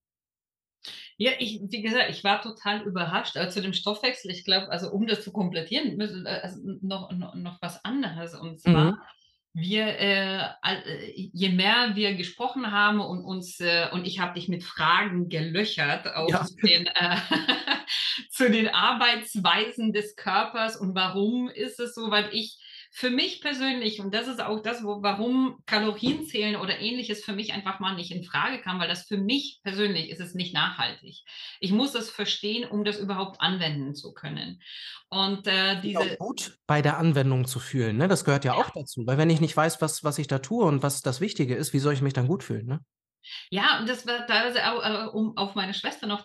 [1.22, 3.36] Ja, ich wie gesagt, ich war total überrascht.
[3.36, 7.12] Äh, zu dem Stoffwechsel, ich glaube also, um das zu komplettieren, müssen äh, also, noch
[7.12, 8.36] no noch was anderes.
[8.36, 9.10] Und zwar, Mhm.
[9.54, 14.48] wir, äh, äh, je mehr wir gesprochen haben und uns äh, und ich habe dich
[14.48, 16.50] mit Fragen gelöchert Ja.
[16.64, 17.18] den, äh
[18.32, 22.12] zu den Arbeitsweisen des Körpers und warum ist es so?
[22.12, 22.58] Weil ich
[22.92, 27.54] für mich persönlich und das ist auch das, wo warum Kalorienzählen oder Ähnliches für mich
[27.54, 31.24] einfach mal nicht infrage kam, weil das für mich persönlich ist es nicht nachhaltig.
[31.60, 34.62] Ich muss es verstehen, um das überhaupt anwenden zu können.
[35.10, 38.08] Und, äh, Dich auch diese gut bei der Anwendung zu fühlen, ne?
[38.10, 38.58] Das gehört ja Ja.
[38.58, 41.22] auch dazu, weil wenn ich nicht weiß, was was ich da tue und was das
[41.22, 42.82] Wichtige ist, wie soll ich mich dann gut fühlen, ne?
[43.52, 46.24] Ja, und das war teilweise au äh, um auf meine Schwester noch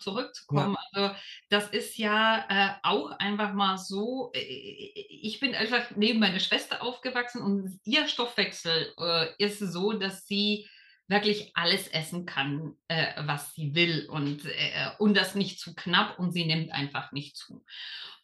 [0.51, 0.69] Ja.
[0.69, 0.77] zurückzukommen.
[0.93, 1.15] Also,
[1.49, 6.83] das ist ja, äh, auch einfach mal so äh, ich bin einfach neben meiner Schwester
[6.83, 10.69] aufgewachsen und ihr Stoffwechsel, äh, ist so, dass sie
[11.09, 16.19] wirklich alles essen kann, äh, was sie will und, äh, und das nicht zu knapp
[16.19, 17.65] und sie nimmt einfach nicht zu.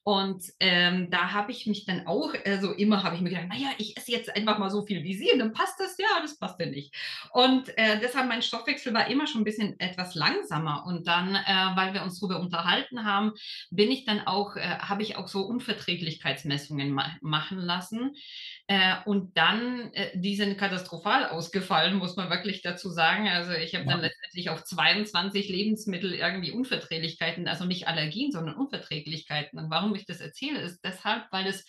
[0.03, 3.69] Und ähm, da habe ich mich dann auch, also immer habe ich mir gedacht, naja,
[3.77, 6.39] ich esse jetzt einfach mal so viel wie sie und dann passt das, ja, das
[6.39, 6.95] passt ja nicht.
[7.33, 10.85] Und äh, deshalb mein Stoffwechsel war immer schon ein bisschen etwas langsamer.
[10.87, 13.33] Und dann, äh, weil wir uns darüber unterhalten haben,
[13.71, 18.15] bin ich dann auch, äh, habe ich auch so Unverträglichkeitsmessungen ma machen lassen.
[18.69, 23.29] Äh, und dann, äh, die sind katastrophal ausgefallen, muss man wirklich dazu sagen.
[23.29, 23.93] Also ich habe ja.
[23.93, 29.59] dann letztendlich auf 22 Lebensmittel irgendwie Unverträglichkeiten, also nicht Allergien, sondern Unverträglichkeiten.
[29.59, 31.65] Und warum ich das erzähle, ist deshalb, weil es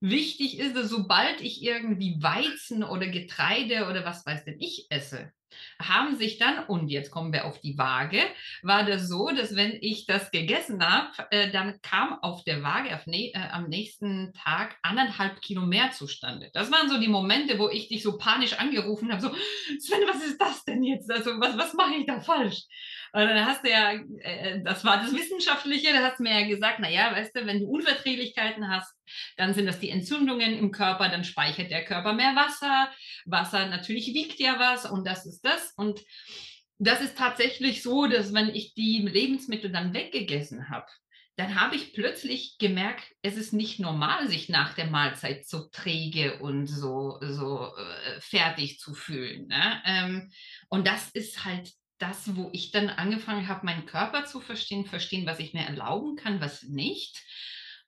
[0.00, 5.32] wichtig ist, dass sobald ich irgendwie Weizen oder Getreide oder was weiß denn ich esse,
[5.80, 8.20] haben sich dann, und jetzt kommen wir auf die Waage,
[8.62, 12.94] war das so, dass wenn ich das gegessen habe, äh, dann kam auf der Waage
[12.94, 16.50] auf ne, äh, am nächsten Tag anderthalb Kilo mehr zustande.
[16.52, 19.28] Das waren so die Momente, wo ich dich so panisch angerufen habe, so,
[19.78, 21.10] Sven, was ist das denn jetzt?
[21.10, 22.64] Also, was, was mache ich da falsch?
[23.14, 26.48] Und dann hast du ja, äh, das war das Wissenschaftliche, da hast du mir ja
[26.48, 28.92] gesagt, naja, weißt du, wenn du Unverträglichkeiten hast,
[29.36, 32.90] dann sind das die Entzündungen im Körper, dann speichert der Körper mehr Wasser.
[33.24, 35.72] Wasser natürlich wiegt ja was und das ist das.
[35.76, 36.00] Und
[36.78, 40.86] das ist tatsächlich so, dass wenn ich die Lebensmittel dann weggegessen habe,
[41.36, 46.40] dann habe ich plötzlich gemerkt, es ist nicht normal, sich nach der Mahlzeit so träge
[46.40, 49.46] und so, so äh, fertig zu fühlen.
[49.46, 49.82] Ne?
[49.86, 50.32] Ähm,
[50.68, 51.70] und das ist halt
[52.08, 56.16] das, wo ich dann angefangen habe, meinen Körper zu verstehen, verstehen, was ich mir erlauben
[56.16, 57.22] kann, was nicht.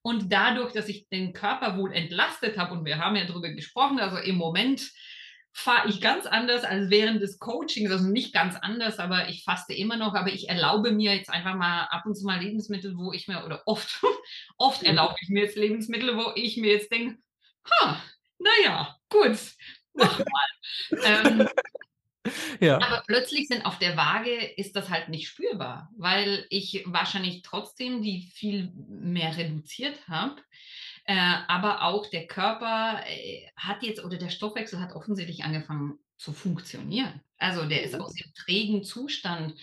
[0.02, 3.98] Und dadurch, dass ich den Körper wohl entlastet habe, und wir haben ja darüber gesprochen,
[3.98, 4.90] also im Moment
[5.52, 9.72] fahre ich ganz anders als während des Coachings, also nicht ganz anders, aber ich faste
[9.72, 13.12] immer noch, aber ich erlaube mir jetzt einfach mal ab und zu mal Lebensmittel, wo
[13.12, 14.02] ich mir, oder oft,
[14.58, 14.88] oft mhm.
[14.88, 17.18] erlaube ich mir jetzt Lebensmittel, wo ich mir jetzt denke,
[17.70, 18.02] ha,
[18.38, 19.38] naja, gut,
[19.94, 20.18] mach
[20.90, 21.04] mal.
[21.04, 21.48] ähm,
[22.60, 22.76] ja.
[22.76, 28.02] Aber plötzlich sind auf der Waage ist das halt nicht spürbar, weil ich wahrscheinlich trotzdem
[28.02, 30.36] die viel mehr reduziert habe.
[31.04, 31.14] Äh,
[31.46, 37.20] aber auch der Körper äh, hat jetzt oder der Stoffwechsel hat offensichtlich angefangen zu funktionieren.
[37.38, 38.00] Also der ist mhm.
[38.00, 39.54] aus dem trägen Zustand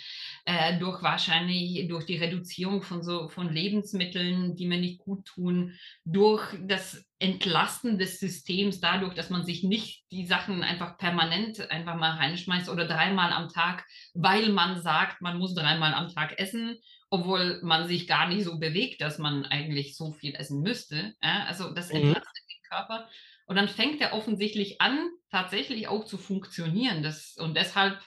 [0.46, 5.74] äh, durch wahrscheinlich durch die Reduzierung von so von Lebensmitteln, die mir nicht gut tun,
[6.06, 11.96] durch das Entlasten des Systems, dadurch, dass man sich nicht die Sachen einfach permanent einfach
[11.96, 16.78] mal reinschmeißt oder dreimal am Tag, weil man sagt, man muss dreimal am Tag essen,
[17.10, 21.14] obwohl man sich gar nicht so bewegt, dass man eigentlich so viel essen müsste.
[21.24, 21.46] Ja?
[21.46, 21.98] Also das mhm.
[21.98, 22.50] entlastet mhm.
[22.50, 23.10] den Körper.
[23.46, 27.04] Und dann fängt er offensichtlich an, tatsächlich auch zu funktionieren.
[27.04, 28.00] Das, und deshalb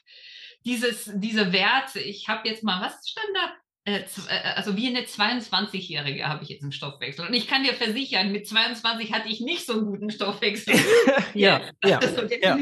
[0.64, 3.53] dieses, diese Werte, ich habe jetzt mal, was stand da?
[3.87, 7.25] Äh, äh, also wie eine 22-Jährige habe ich jetzt einen Stoffwechsel.
[7.25, 10.75] Und ich kann dir versichern, mit 22 hatte ich nicht so einen guten Stoffwechsel.
[11.35, 12.01] ja, ja,
[12.42, 12.59] ja.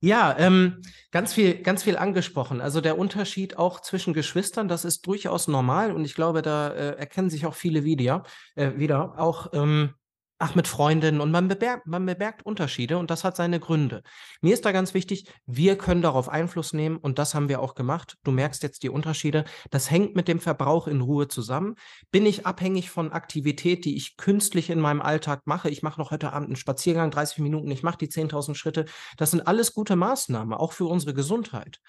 [0.00, 2.62] ja ähm, ganz, viel, ganz viel angesprochen.
[2.62, 6.96] Also der Unterschied auch zwischen Geschwistern, das ist durchaus normal und ich glaube, da äh,
[6.96, 8.24] erkennen sich auch viele wieder.
[8.54, 9.18] Äh, wieder.
[9.18, 9.92] Auch ähm,
[10.38, 14.02] Ach, mit Freundinnen und man bemerkt, man bemerkt Unterschiede und das hat seine Gründe.
[14.42, 17.74] Mir ist da ganz wichtig, wir können darauf Einfluss nehmen und das haben wir auch
[17.74, 18.18] gemacht.
[18.22, 19.46] Du merkst jetzt die Unterschiede.
[19.70, 21.76] Das hängt mit dem Verbrauch in Ruhe zusammen.
[22.10, 25.70] Bin ich abhängig von Aktivität, die ich künstlich in meinem Alltag mache?
[25.70, 28.84] Ich mache noch heute Abend einen Spaziergang, 30 Minuten, ich mache die 10.000 Schritte.
[29.16, 31.80] Das sind alles gute Maßnahmen, auch für unsere Gesundheit.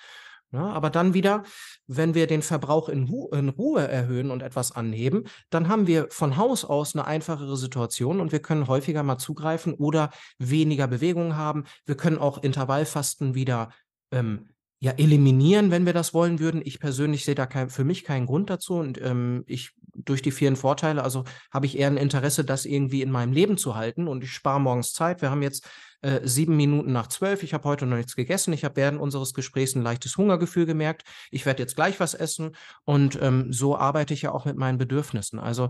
[0.52, 0.74] Ja, ne?
[0.74, 1.44] aber dann wieder,
[1.88, 6.08] wenn wir den Verbrauch in, Ru in, Ruhe erhöhen und etwas anheben, dann haben wir
[6.10, 11.36] von Haus aus eine einfachere Situation und wir können häufiger mal zugreifen oder weniger Bewegung
[11.36, 11.66] haben.
[11.86, 13.70] Wir können auch Intervallfasten wieder
[14.12, 14.48] ähm,
[14.80, 16.62] ja, eliminieren, wenn wir das wollen würden.
[16.64, 20.32] Ich persönlich sehe da kein, für mich keinen Grund dazu und ähm, ich durch die
[20.32, 24.08] vielen Vorteile, also habe ich eher ein Interesse, das irgendwie in meinem Leben zu halten
[24.08, 25.22] und ich spare morgens Zeit.
[25.22, 25.68] Wir haben jetzt
[26.02, 27.44] äh, sieben Minuten nach zwölf.
[27.44, 28.54] Ich habe heute noch nichts gegessen.
[28.54, 31.04] Ich habe während unseres Gesprächs ein leichtes Hungergefühl gemerkt.
[31.32, 32.56] Ich werde jetzt gleich was essen
[32.86, 35.40] und ähm, so arbeite ich ja auch mit meinen Bedürfnissen.
[35.40, 35.70] Also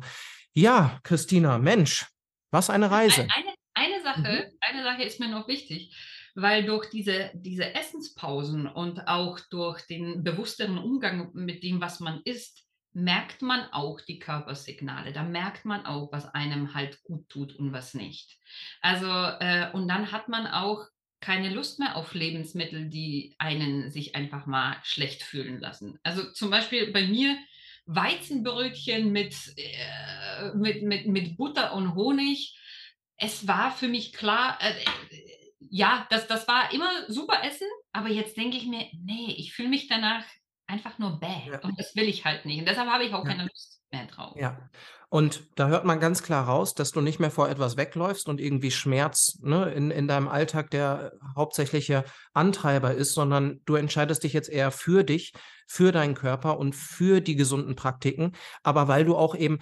[0.53, 2.07] ja, Christina, Mensch,
[2.51, 3.21] was eine Reise.
[3.21, 4.57] Eine, eine Sache, mhm.
[4.61, 5.95] eine Sache ist mir noch wichtig
[6.39, 12.21] weil durch diese, diese Essenspausen und auch durch den bewussteren Umgang mit dem, was man
[12.25, 12.66] isst,
[12.97, 15.13] merkt man auch die Körpersignale.
[15.13, 18.39] Da merkt man auch, was einem halt gut tut und was nicht.
[18.81, 20.83] Also, äh, und dann hat man auch
[21.19, 25.99] keine Lust mehr auf Lebensmittel, die einen sich einfach mal schlecht fühlen lassen.
[26.01, 27.37] Also zum Beispiel bei mir
[27.85, 32.57] Weizenbrötchen mit, äh, mit, mit, mit Butter und Honig.
[33.15, 34.73] Es war für mich klar, äh,
[35.59, 39.69] ja, das, das war immer super Essen, aber jetzt denke ich mir, nee, ich fühle
[39.69, 40.23] mich danach
[40.67, 41.51] einfach nur bäh.
[41.51, 41.59] Ja.
[41.59, 42.59] Und das will ich halt nicht.
[42.59, 43.31] Und deshalb habe ich auch ja.
[43.31, 44.35] keine Lust mehr drauf.
[44.37, 44.69] Ja.
[45.09, 48.41] Und da hört man ganz klar raus, dass du nicht mehr vor etwas wegläufst und
[48.41, 52.03] irgendwie Schmerz ne, in, in deinem Alltag der hauptsächliche
[52.33, 55.31] Antreiber ist, sondern du entscheidest dich jetzt eher für dich,
[55.65, 58.33] für deinen Körper und für die gesunden Praktiken.
[58.63, 59.59] Aber weil du auch eben,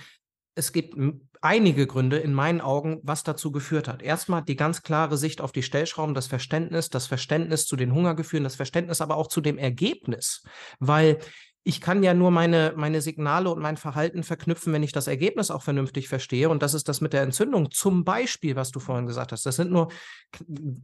[0.55, 0.97] es gibt
[1.41, 4.01] einige Gründe in meinen Augen, was dazu geführt hat.
[4.01, 8.43] Erstmal die ganz klare Sicht auf die Stellschrauben, das Verständnis, das Verständnis zu den Hungergefühlen,
[8.43, 10.43] das Verständnis aber auch zu dem Ergebnis.
[10.79, 11.19] Weil
[11.67, 15.51] ich kann ja nur meine, meine Signale und mein Verhalten verknüpfen, wenn ich das Ergebnis
[15.51, 16.49] auch vernünftig verstehe.
[16.49, 17.71] Und das ist das mit der Entzündung.
[17.71, 19.45] Zum Beispiel, was du vorhin gesagt hast.
[19.45, 19.89] Das sind nur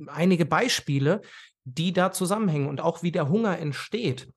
[0.08, 1.22] einige Beispiele,
[1.64, 4.28] die da zusammenhängen und auch wie der Hunger entsteht.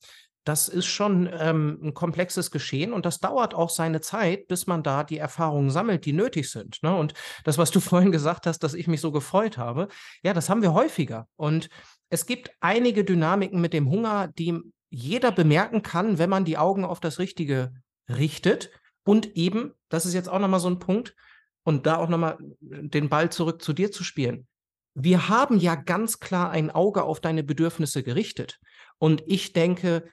[0.45, 4.83] Das ist schon ähm, ein komplexes Geschehen und das dauert auch seine Zeit, bis man
[4.83, 6.83] da die Erfahrungen sammelt, die nötig sind.
[6.83, 6.95] Ne?
[6.95, 9.89] Und das, was du vorhin gesagt hast, dass ich mich so gefreut habe,
[10.23, 11.27] ja, das haben wir häufiger.
[11.37, 11.69] Und
[12.11, 16.85] es gibt einige Dynamiken mit dem Hunger, die jeder bemerken kann, wenn man die Augen
[16.85, 17.73] auf das Richtige
[18.09, 18.71] richtet.
[19.05, 21.17] Und eben, das ist jetzt auch nochmal so ein Punkt,
[21.65, 24.47] und da auch nochmal den Ball zurück zu dir zu spielen.
[24.95, 28.61] Wir haben ja ganz klar ein Auge auf deine Bedürfnisse gerichtet.
[28.99, 30.09] Und ich denke,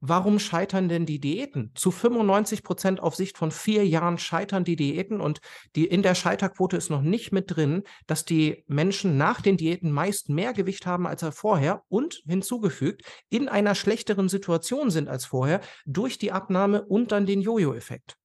[0.00, 1.72] Warum scheitern denn die Diäten?
[1.74, 5.40] Zu 95 Prozent auf Sicht von vier Jahren scheitern die Diäten und
[5.74, 9.90] die, in der Scheiterquote ist noch nicht mit drin, dass die Menschen nach den Diäten
[9.90, 15.60] meist mehr Gewicht haben als vorher und hinzugefügt in einer schlechteren Situation sind als vorher
[15.84, 18.16] durch die Abnahme und dann den Jojo-Effekt.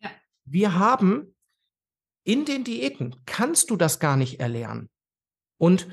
[0.00, 0.10] Ja.
[0.44, 1.34] Wir haben
[2.22, 4.90] in den Diäten, kannst du das gar nicht erlernen.
[5.58, 5.88] Und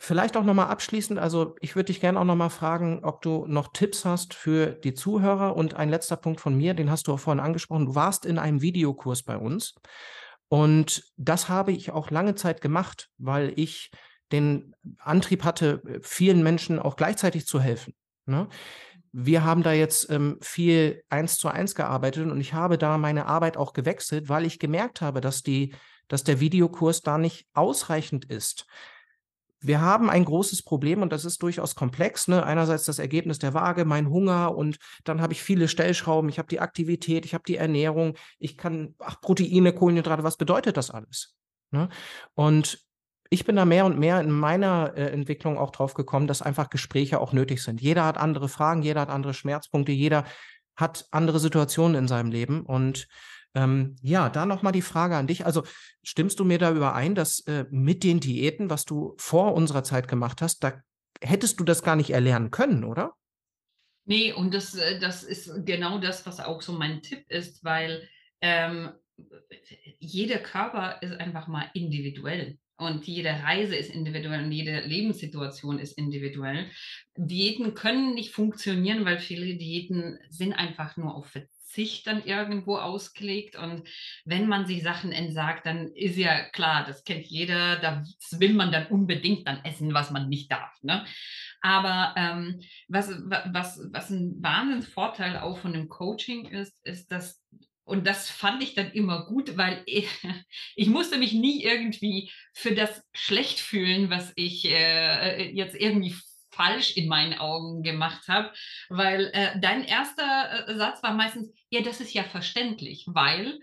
[0.00, 3.72] Vielleicht auch nochmal abschließend, also ich würde dich gerne auch nochmal fragen, ob du noch
[3.72, 5.56] Tipps hast für die Zuhörer.
[5.56, 7.86] Und ein letzter Punkt von mir, den hast du auch vorhin angesprochen.
[7.86, 9.74] Du warst in einem Videokurs bei uns.
[10.46, 13.90] Und das habe ich auch lange Zeit gemacht, weil ich
[14.30, 17.92] den Antrieb hatte, vielen Menschen auch gleichzeitig zu helfen.
[18.24, 18.48] Ne?
[19.10, 23.26] Wir haben da jetzt ähm, viel eins zu eins gearbeitet und ich habe da meine
[23.26, 25.74] Arbeit auch gewechselt, weil ich gemerkt habe, dass die,
[26.06, 28.64] dass der Videokurs da nicht ausreichend ist
[29.60, 32.28] wir haben ein großes Problem und das ist durchaus komplex.
[32.28, 32.44] Ne?
[32.44, 36.48] Einerseits das Ergebnis der Waage, mein Hunger und dann habe ich viele Stellschrauben, ich habe
[36.48, 41.34] die Aktivität, ich habe die Ernährung, ich kann, ach, Proteine, Kohlenhydrate, was bedeutet das alles?
[41.70, 41.88] Ne?
[42.34, 42.86] Und
[43.30, 46.70] ich bin da mehr und mehr in meiner äh, Entwicklung auch drauf gekommen, dass einfach
[46.70, 47.80] Gespräche auch nötig sind.
[47.80, 50.24] Jeder hat andere Fragen, jeder hat andere Schmerzpunkte, jeder
[50.76, 53.08] hat andere Situationen in seinem Leben und
[53.58, 55.44] ähm, ja, da nochmal die Frage an dich.
[55.44, 55.64] Also
[56.04, 60.06] stimmst du mir da überein, dass äh, mit den Diäten, was du vor unserer Zeit
[60.06, 60.80] gemacht hast, da
[61.20, 63.14] hättest du das gar nicht erlernen können, oder?
[64.04, 68.08] Nee, und das, äh, das ist genau das, was auch so mein Tipp ist, weil
[68.40, 68.90] ähm,
[69.98, 72.58] jeder Körper ist einfach mal individuell.
[72.76, 76.70] Und jede Reise ist individuell und jede Lebenssituation ist individuell.
[77.16, 81.57] Diäten können nicht funktionieren, weil viele Diäten sind einfach nur auf Verzicht
[82.06, 83.56] dann irgendwo ausgelegt.
[83.56, 83.88] Und
[84.24, 88.72] wenn man sich Sachen entsagt, dann ist ja klar, das kennt jeder, da will man
[88.72, 90.72] dann unbedingt dann essen, was man nicht darf.
[90.82, 91.04] Ne?
[91.60, 97.42] Aber ähm, was, was, was ein Wahnsinnsvorteil auch von dem Coaching ist, ist, dass
[97.88, 100.06] und das fand ich dann immer gut, weil ich,
[100.76, 106.14] ich musste mich nie irgendwie für das schlecht fühlen, was ich äh, jetzt irgendwie
[106.58, 108.52] falsch in meinen Augen gemacht habe,
[108.88, 113.60] weil äh, dein erster äh, Satz war meistens, ja, das ist ja verständlich, weil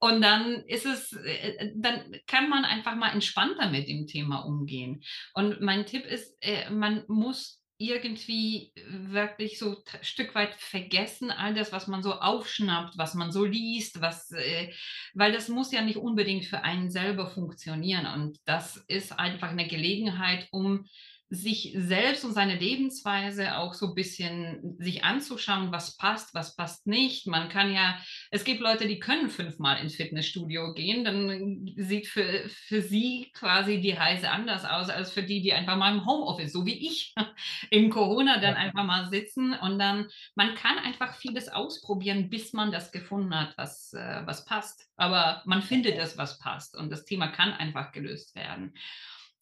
[0.00, 5.02] und dann ist es, äh, dann kann man einfach mal entspannter mit dem Thema umgehen.
[5.34, 11.54] Und mein Tipp ist, äh, man muss irgendwie wirklich so ein Stück weit vergessen, all
[11.54, 14.72] das, was man so aufschnappt, was man so liest, was, äh,
[15.14, 18.06] weil das muss ja nicht unbedingt für einen selber funktionieren.
[18.06, 20.86] Und das ist einfach eine Gelegenheit, um
[21.30, 26.86] sich selbst und seine Lebensweise auch so ein bisschen sich anzuschauen, was passt, was passt
[26.86, 27.26] nicht.
[27.26, 27.98] Man kann ja,
[28.30, 33.80] es gibt Leute, die können fünfmal ins Fitnessstudio gehen, dann sieht für, für sie quasi
[33.80, 37.14] die Reise anders aus als für die, die einfach mal im Homeoffice, so wie ich,
[37.70, 42.72] in Corona dann einfach mal sitzen und dann, man kann einfach vieles ausprobieren, bis man
[42.72, 44.88] das gefunden hat, was, äh, was passt.
[44.96, 48.72] Aber man findet es, was passt und das Thema kann einfach gelöst werden.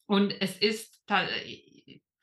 [0.07, 1.03] Und es ist,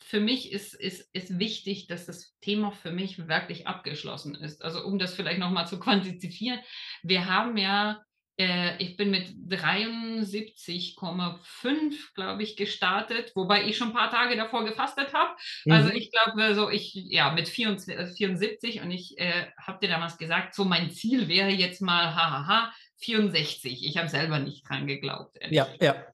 [0.04, 4.62] für mich ist, ist, ist wichtig, dass das Thema für mich wirklich abgeschlossen ist.
[4.64, 6.60] Also um das vielleicht nochmal zu quantifizieren,
[7.02, 8.04] wir haben ja,
[8.38, 14.66] äh, ich bin mit 73,5, glaube ich, gestartet, wobei ich schon ein paar Tage davor
[14.66, 15.32] gefastet habe.
[15.32, 15.72] Also, mhm.
[15.72, 20.18] Also ich glaube, so ich, ja, mit 74, 74 und ich äh, habe dir damals
[20.18, 23.88] gesagt, so mein Ziel wäre jetzt mal, hahaha, 64.
[23.88, 25.38] Ich habe selber nicht dran geglaubt.
[25.50, 26.06] Ja, ja.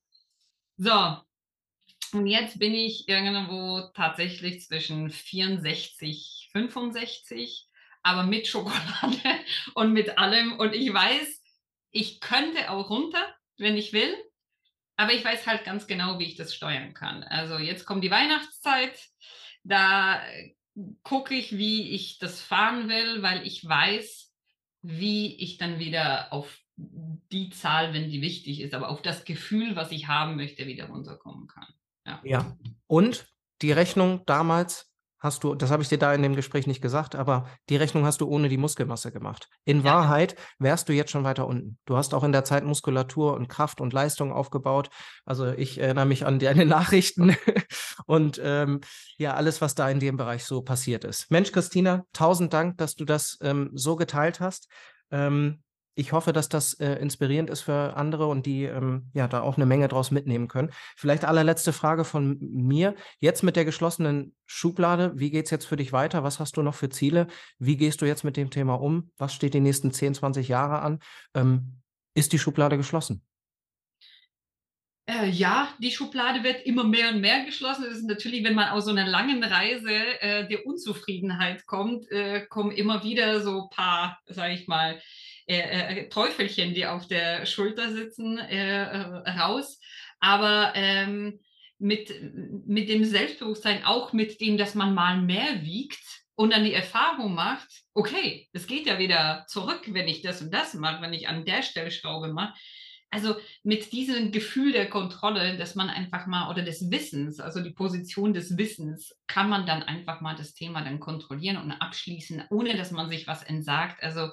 [0.77, 1.17] So,
[2.13, 7.67] und jetzt bin ich irgendwo tatsächlich zwischen 64, 65,
[8.03, 9.19] aber mit Schokolade
[9.75, 10.57] und mit allem.
[10.59, 11.41] Und ich weiß,
[11.91, 13.25] ich könnte auch runter,
[13.57, 14.13] wenn ich will,
[14.95, 17.23] aber ich weiß halt ganz genau, wie ich das steuern kann.
[17.23, 18.99] Also jetzt kommt die Weihnachtszeit,
[19.63, 20.21] da
[21.03, 24.33] gucke ich, wie ich das fahren will, weil ich weiß,
[24.81, 29.75] wie ich dann wieder auf die Zahl, wenn die wichtig ist, aber auf das Gefühl,
[29.75, 31.67] was ich haben möchte, wieder runterkommen kann.
[32.09, 32.19] Ja.
[32.23, 32.57] ja.
[32.87, 33.27] Und
[33.61, 34.89] die Rechnung damals
[35.19, 38.05] hast du, das habe ich dir da in dem Gespräch nicht gesagt, aber die Rechnung
[38.05, 39.49] hast du ohne die Muskelmasse gemacht.
[39.65, 39.83] In ja.
[39.83, 41.77] Wahrheit wärst du jetzt schon weiter unten.
[41.85, 44.89] Du hast auch in der Zeit Muskulatur und Kraft und Leistung aufgebaut.
[45.25, 47.35] Also ich erinnere mich an deine Nachrichten
[48.05, 48.79] und ähm,
[49.17, 51.29] ja, alles, was da in dem Bereich so passiert ist.
[51.29, 54.69] Mensch, Christina, tausend Dank, dass du das ähm, so geteilt hast.
[55.11, 55.61] Ähm,
[55.99, 59.57] ich hoffe, dass das äh, inspirierend ist für andere und die ähm, ja da auch
[59.57, 60.71] eine Menge draus mitnehmen können.
[60.95, 62.95] Vielleicht allerletzte Frage von mir.
[63.19, 66.23] Jetzt mit der geschlossenen Schublade, wie geht es jetzt für dich weiter?
[66.23, 67.27] Was hast du noch für Ziele?
[67.57, 69.11] Wie gehst du jetzt mit dem Thema um?
[69.17, 70.99] Was steht die nächsten 10, 20 Jahre an?
[71.33, 71.81] Ähm,
[72.15, 73.21] ist die Schublade geschlossen?
[75.05, 77.83] Äh, ja, die Schublade wird immer mehr und mehr geschlossen.
[77.83, 79.91] Das ist natürlich, wenn man aus so einer langen Reise
[80.21, 85.01] äh, der Unzufriedenheit kommt, äh, kommen immer wieder so ein paar, sage ich mal,
[85.49, 88.81] äh, äh, Teufelchen, die auf der Schulter sitzen, äh,
[89.31, 89.79] raus.
[90.19, 91.39] Aber ähm,
[91.79, 92.13] mit,
[92.67, 96.03] mit dem Selbstbewusstsein, auch mit dem, dass man mal mehr wiegt
[96.35, 100.53] und dann die Erfahrung macht, okay, es geht ja wieder zurück, wenn ich das und
[100.53, 102.53] das mache, wenn ich an der Stelle Schraube mache.
[103.09, 107.71] Also mit diesem Gefühl der Kontrolle, dass man einfach mal oder des Wissens, also die
[107.71, 112.77] Position des Wissens, kann man dann einfach mal das Thema dann kontrollieren und abschließen, ohne
[112.77, 114.03] dass man sich was entsagt.
[114.03, 114.29] Also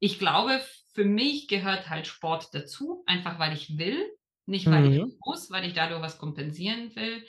[0.00, 0.60] ich glaube,
[0.94, 4.04] für mich gehört halt Sport dazu, einfach weil ich will,
[4.46, 4.92] nicht weil mhm.
[4.92, 7.24] ich muss, weil ich dadurch was kompensieren will.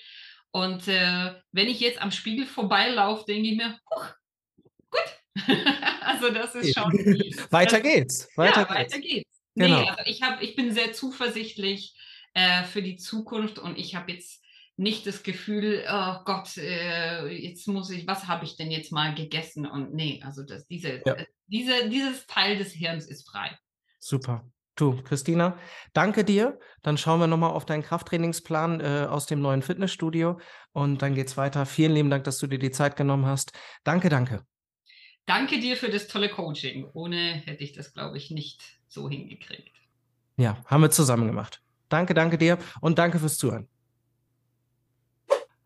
[0.51, 4.05] Und äh, wenn ich jetzt am Spiegel vorbeilaufe, denke ich mir, huch,
[4.89, 5.45] gut.
[6.01, 6.91] also das ist schon.
[7.51, 8.27] weiter geht's.
[8.35, 8.93] Weiter ja, geht's.
[8.93, 9.41] weiter geht's.
[9.55, 9.81] Genau.
[9.81, 11.95] Nee, also ich, hab, ich bin sehr zuversichtlich
[12.33, 14.38] äh, für die Zukunft und ich habe jetzt
[14.79, 19.13] nicht das Gefühl, oh Gott, äh, jetzt muss ich, was habe ich denn jetzt mal
[19.13, 19.65] gegessen?
[19.65, 21.15] Und nee, also das, diese, ja.
[21.15, 23.57] äh, diese, dieses Teil des Hirns ist frei.
[23.99, 24.49] Super.
[24.77, 25.57] Du, Christina,
[25.91, 26.57] danke dir.
[26.81, 30.39] Dann schauen wir nochmal auf deinen Krafttrainingsplan äh, aus dem neuen Fitnessstudio
[30.71, 31.65] und dann geht's weiter.
[31.65, 33.51] Vielen lieben Dank, dass du dir die Zeit genommen hast.
[33.83, 34.45] Danke, danke.
[35.25, 36.87] Danke dir für das tolle Coaching.
[36.93, 39.75] Ohne hätte ich das, glaube ich, nicht so hingekriegt.
[40.37, 41.61] Ja, haben wir zusammen gemacht.
[41.89, 43.67] Danke, danke dir und danke fürs Zuhören.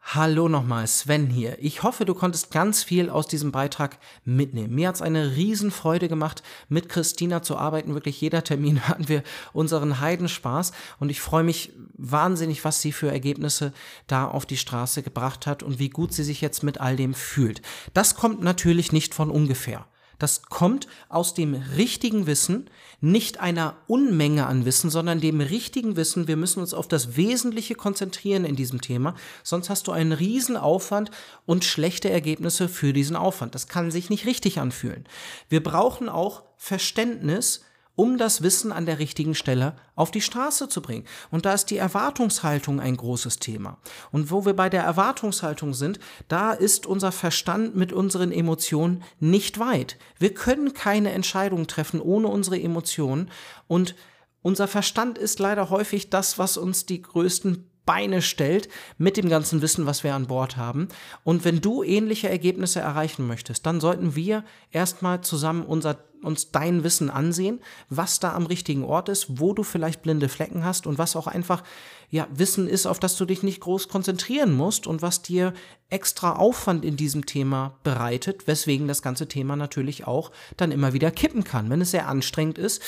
[0.06, 1.58] Hallo nochmal, Sven hier.
[1.62, 4.76] Ich hoffe, du konntest ganz viel aus diesem Beitrag mitnehmen.
[4.76, 7.93] Mir hat es eine Riesenfreude gemacht, mit Christina zu arbeiten.
[7.93, 9.24] Wirklich jeder Termin hatten wir
[9.54, 13.72] unseren Heidenspaß und ich freue mich wahnsinnig, was sie für Ergebnisse
[14.06, 17.14] da auf die Straße gebracht hat und wie gut sie sich jetzt mit all dem
[17.14, 17.62] fühlt.
[17.93, 19.88] Das kommt natürlich nicht von ungefähr.
[20.24, 22.69] Das kommt aus dem richtigen Wissen,
[23.01, 26.30] nicht einer Unmenge an Wissen, sondern dem richtigen Wissen.
[26.30, 30.55] Wir müssen uns auf das Wesentliche konzentrieren in diesem Thema, sonst hast du einen riesen
[30.55, 31.11] Aufwand
[31.45, 33.53] und schlechte Ergebnisse für diesen Aufwand.
[33.53, 35.03] Das kann sich nicht richtig anfühlen.
[35.49, 37.65] Wir brauchen auch Verständnis
[37.96, 41.06] um das Wissen an der richtigen Stelle auf die Straße zu bringen.
[41.32, 43.78] Und da ist die Erwartungshaltung ein großes Thema.
[44.12, 49.60] Und wo wir bei der Erwartungshaltung sind, da ist unser Verstand mit unseren Emotionen nicht
[49.60, 49.98] weit.
[50.18, 53.30] Wir können keine Entscheidung treffen ohne unsere Emotionen
[53.68, 53.96] und
[54.41, 59.62] unser Verstand ist leider häufig das, was uns die größten Beine stellt mit dem ganzen
[59.62, 60.89] Wissen, was wir an Bord haben.
[61.24, 66.84] Und wenn du ähnliche Ergebnisse erreichen möchtest, dann sollten wir erstmal zusammen unser uns dein
[66.84, 67.59] Wissen ansehen,
[67.89, 71.28] was da am richtigen Ort ist, wo du vielleicht blinde Flecken hast und was auch
[71.28, 71.63] einfach
[72.09, 75.53] ja Wissen ist, auf das du dich nicht groß konzentrieren musst und was dir
[75.89, 81.11] extra Aufwand in diesem Thema bereitet, weswegen das ganze Thema natürlich auch dann immer wieder
[81.11, 82.82] kippen kann, wenn es sehr anstrengend ist.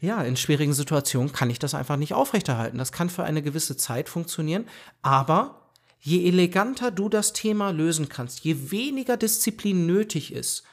[0.00, 2.78] Ja, in schwierigen Situationen kann ich das einfach nicht aufrechterhalten.
[2.78, 4.66] Das kann für eine gewisse Zeit funktionieren,
[5.00, 5.62] aber
[6.00, 10.64] je eleganter du das Thema lösen kannst, je weniger Disziplin nötig ist,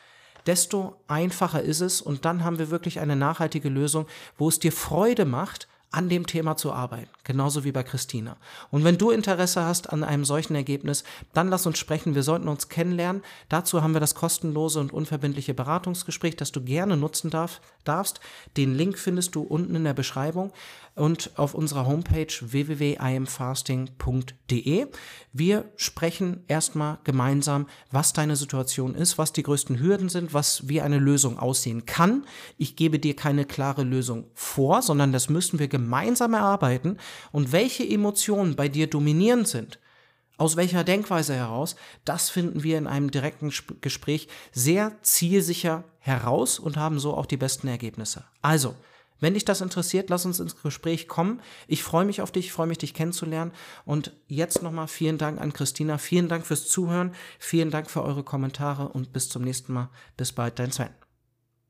[0.46, 4.72] desto einfacher ist es und dann haben wir wirklich eine nachhaltige Lösung, wo es dir
[4.72, 8.36] Freude macht, an dem Thema zu arbeiten, genauso wie bei Christina.
[8.72, 12.48] Und wenn du Interesse hast an einem solchen Ergebnis, dann lass uns sprechen, wir sollten
[12.48, 13.22] uns kennenlernen.
[13.48, 18.22] Dazu haben wir das kostenlose und unverbindliche Beratungsgespräch, das du gerne nutzen darf, darfst.
[18.58, 20.52] Den Link findest du unten in der Beschreibung
[20.96, 24.88] und auf unserer Homepage www.imfasting.de.
[25.32, 30.82] Wir sprechen erstmal gemeinsam, was deine Situation ist, was die größten Hürden sind, was wie
[30.82, 32.26] eine Lösung aussehen kann.
[32.58, 36.98] Ich gebe dir keine klare Lösung vor, sondern das müssen wir gemeinsam erarbeiten
[37.32, 39.80] und welche Emotionen bei dir dominierend sind.
[40.38, 41.76] Aus welcher Denkweise heraus,
[42.06, 47.38] das finden wir in einem direkten Gespräch sehr zielsicher heraus und haben so auch die
[47.38, 48.26] besten Ergebnisse.
[48.42, 48.76] Also,
[49.24, 51.40] Wenn dich das interessiert, lass uns ins Gespräch kommen.
[51.68, 53.54] Ich freue mich auf dich, freue mich, dich kennenzulernen.
[53.86, 55.98] Und jetzt nochmal vielen Dank an Christina.
[55.98, 57.16] Vielen Dank fürs Zuhören.
[57.40, 59.90] Vielen Dank für eure Kommentare und bis zum nächsten Mal.
[60.18, 61.03] Bis bald, dein Sven.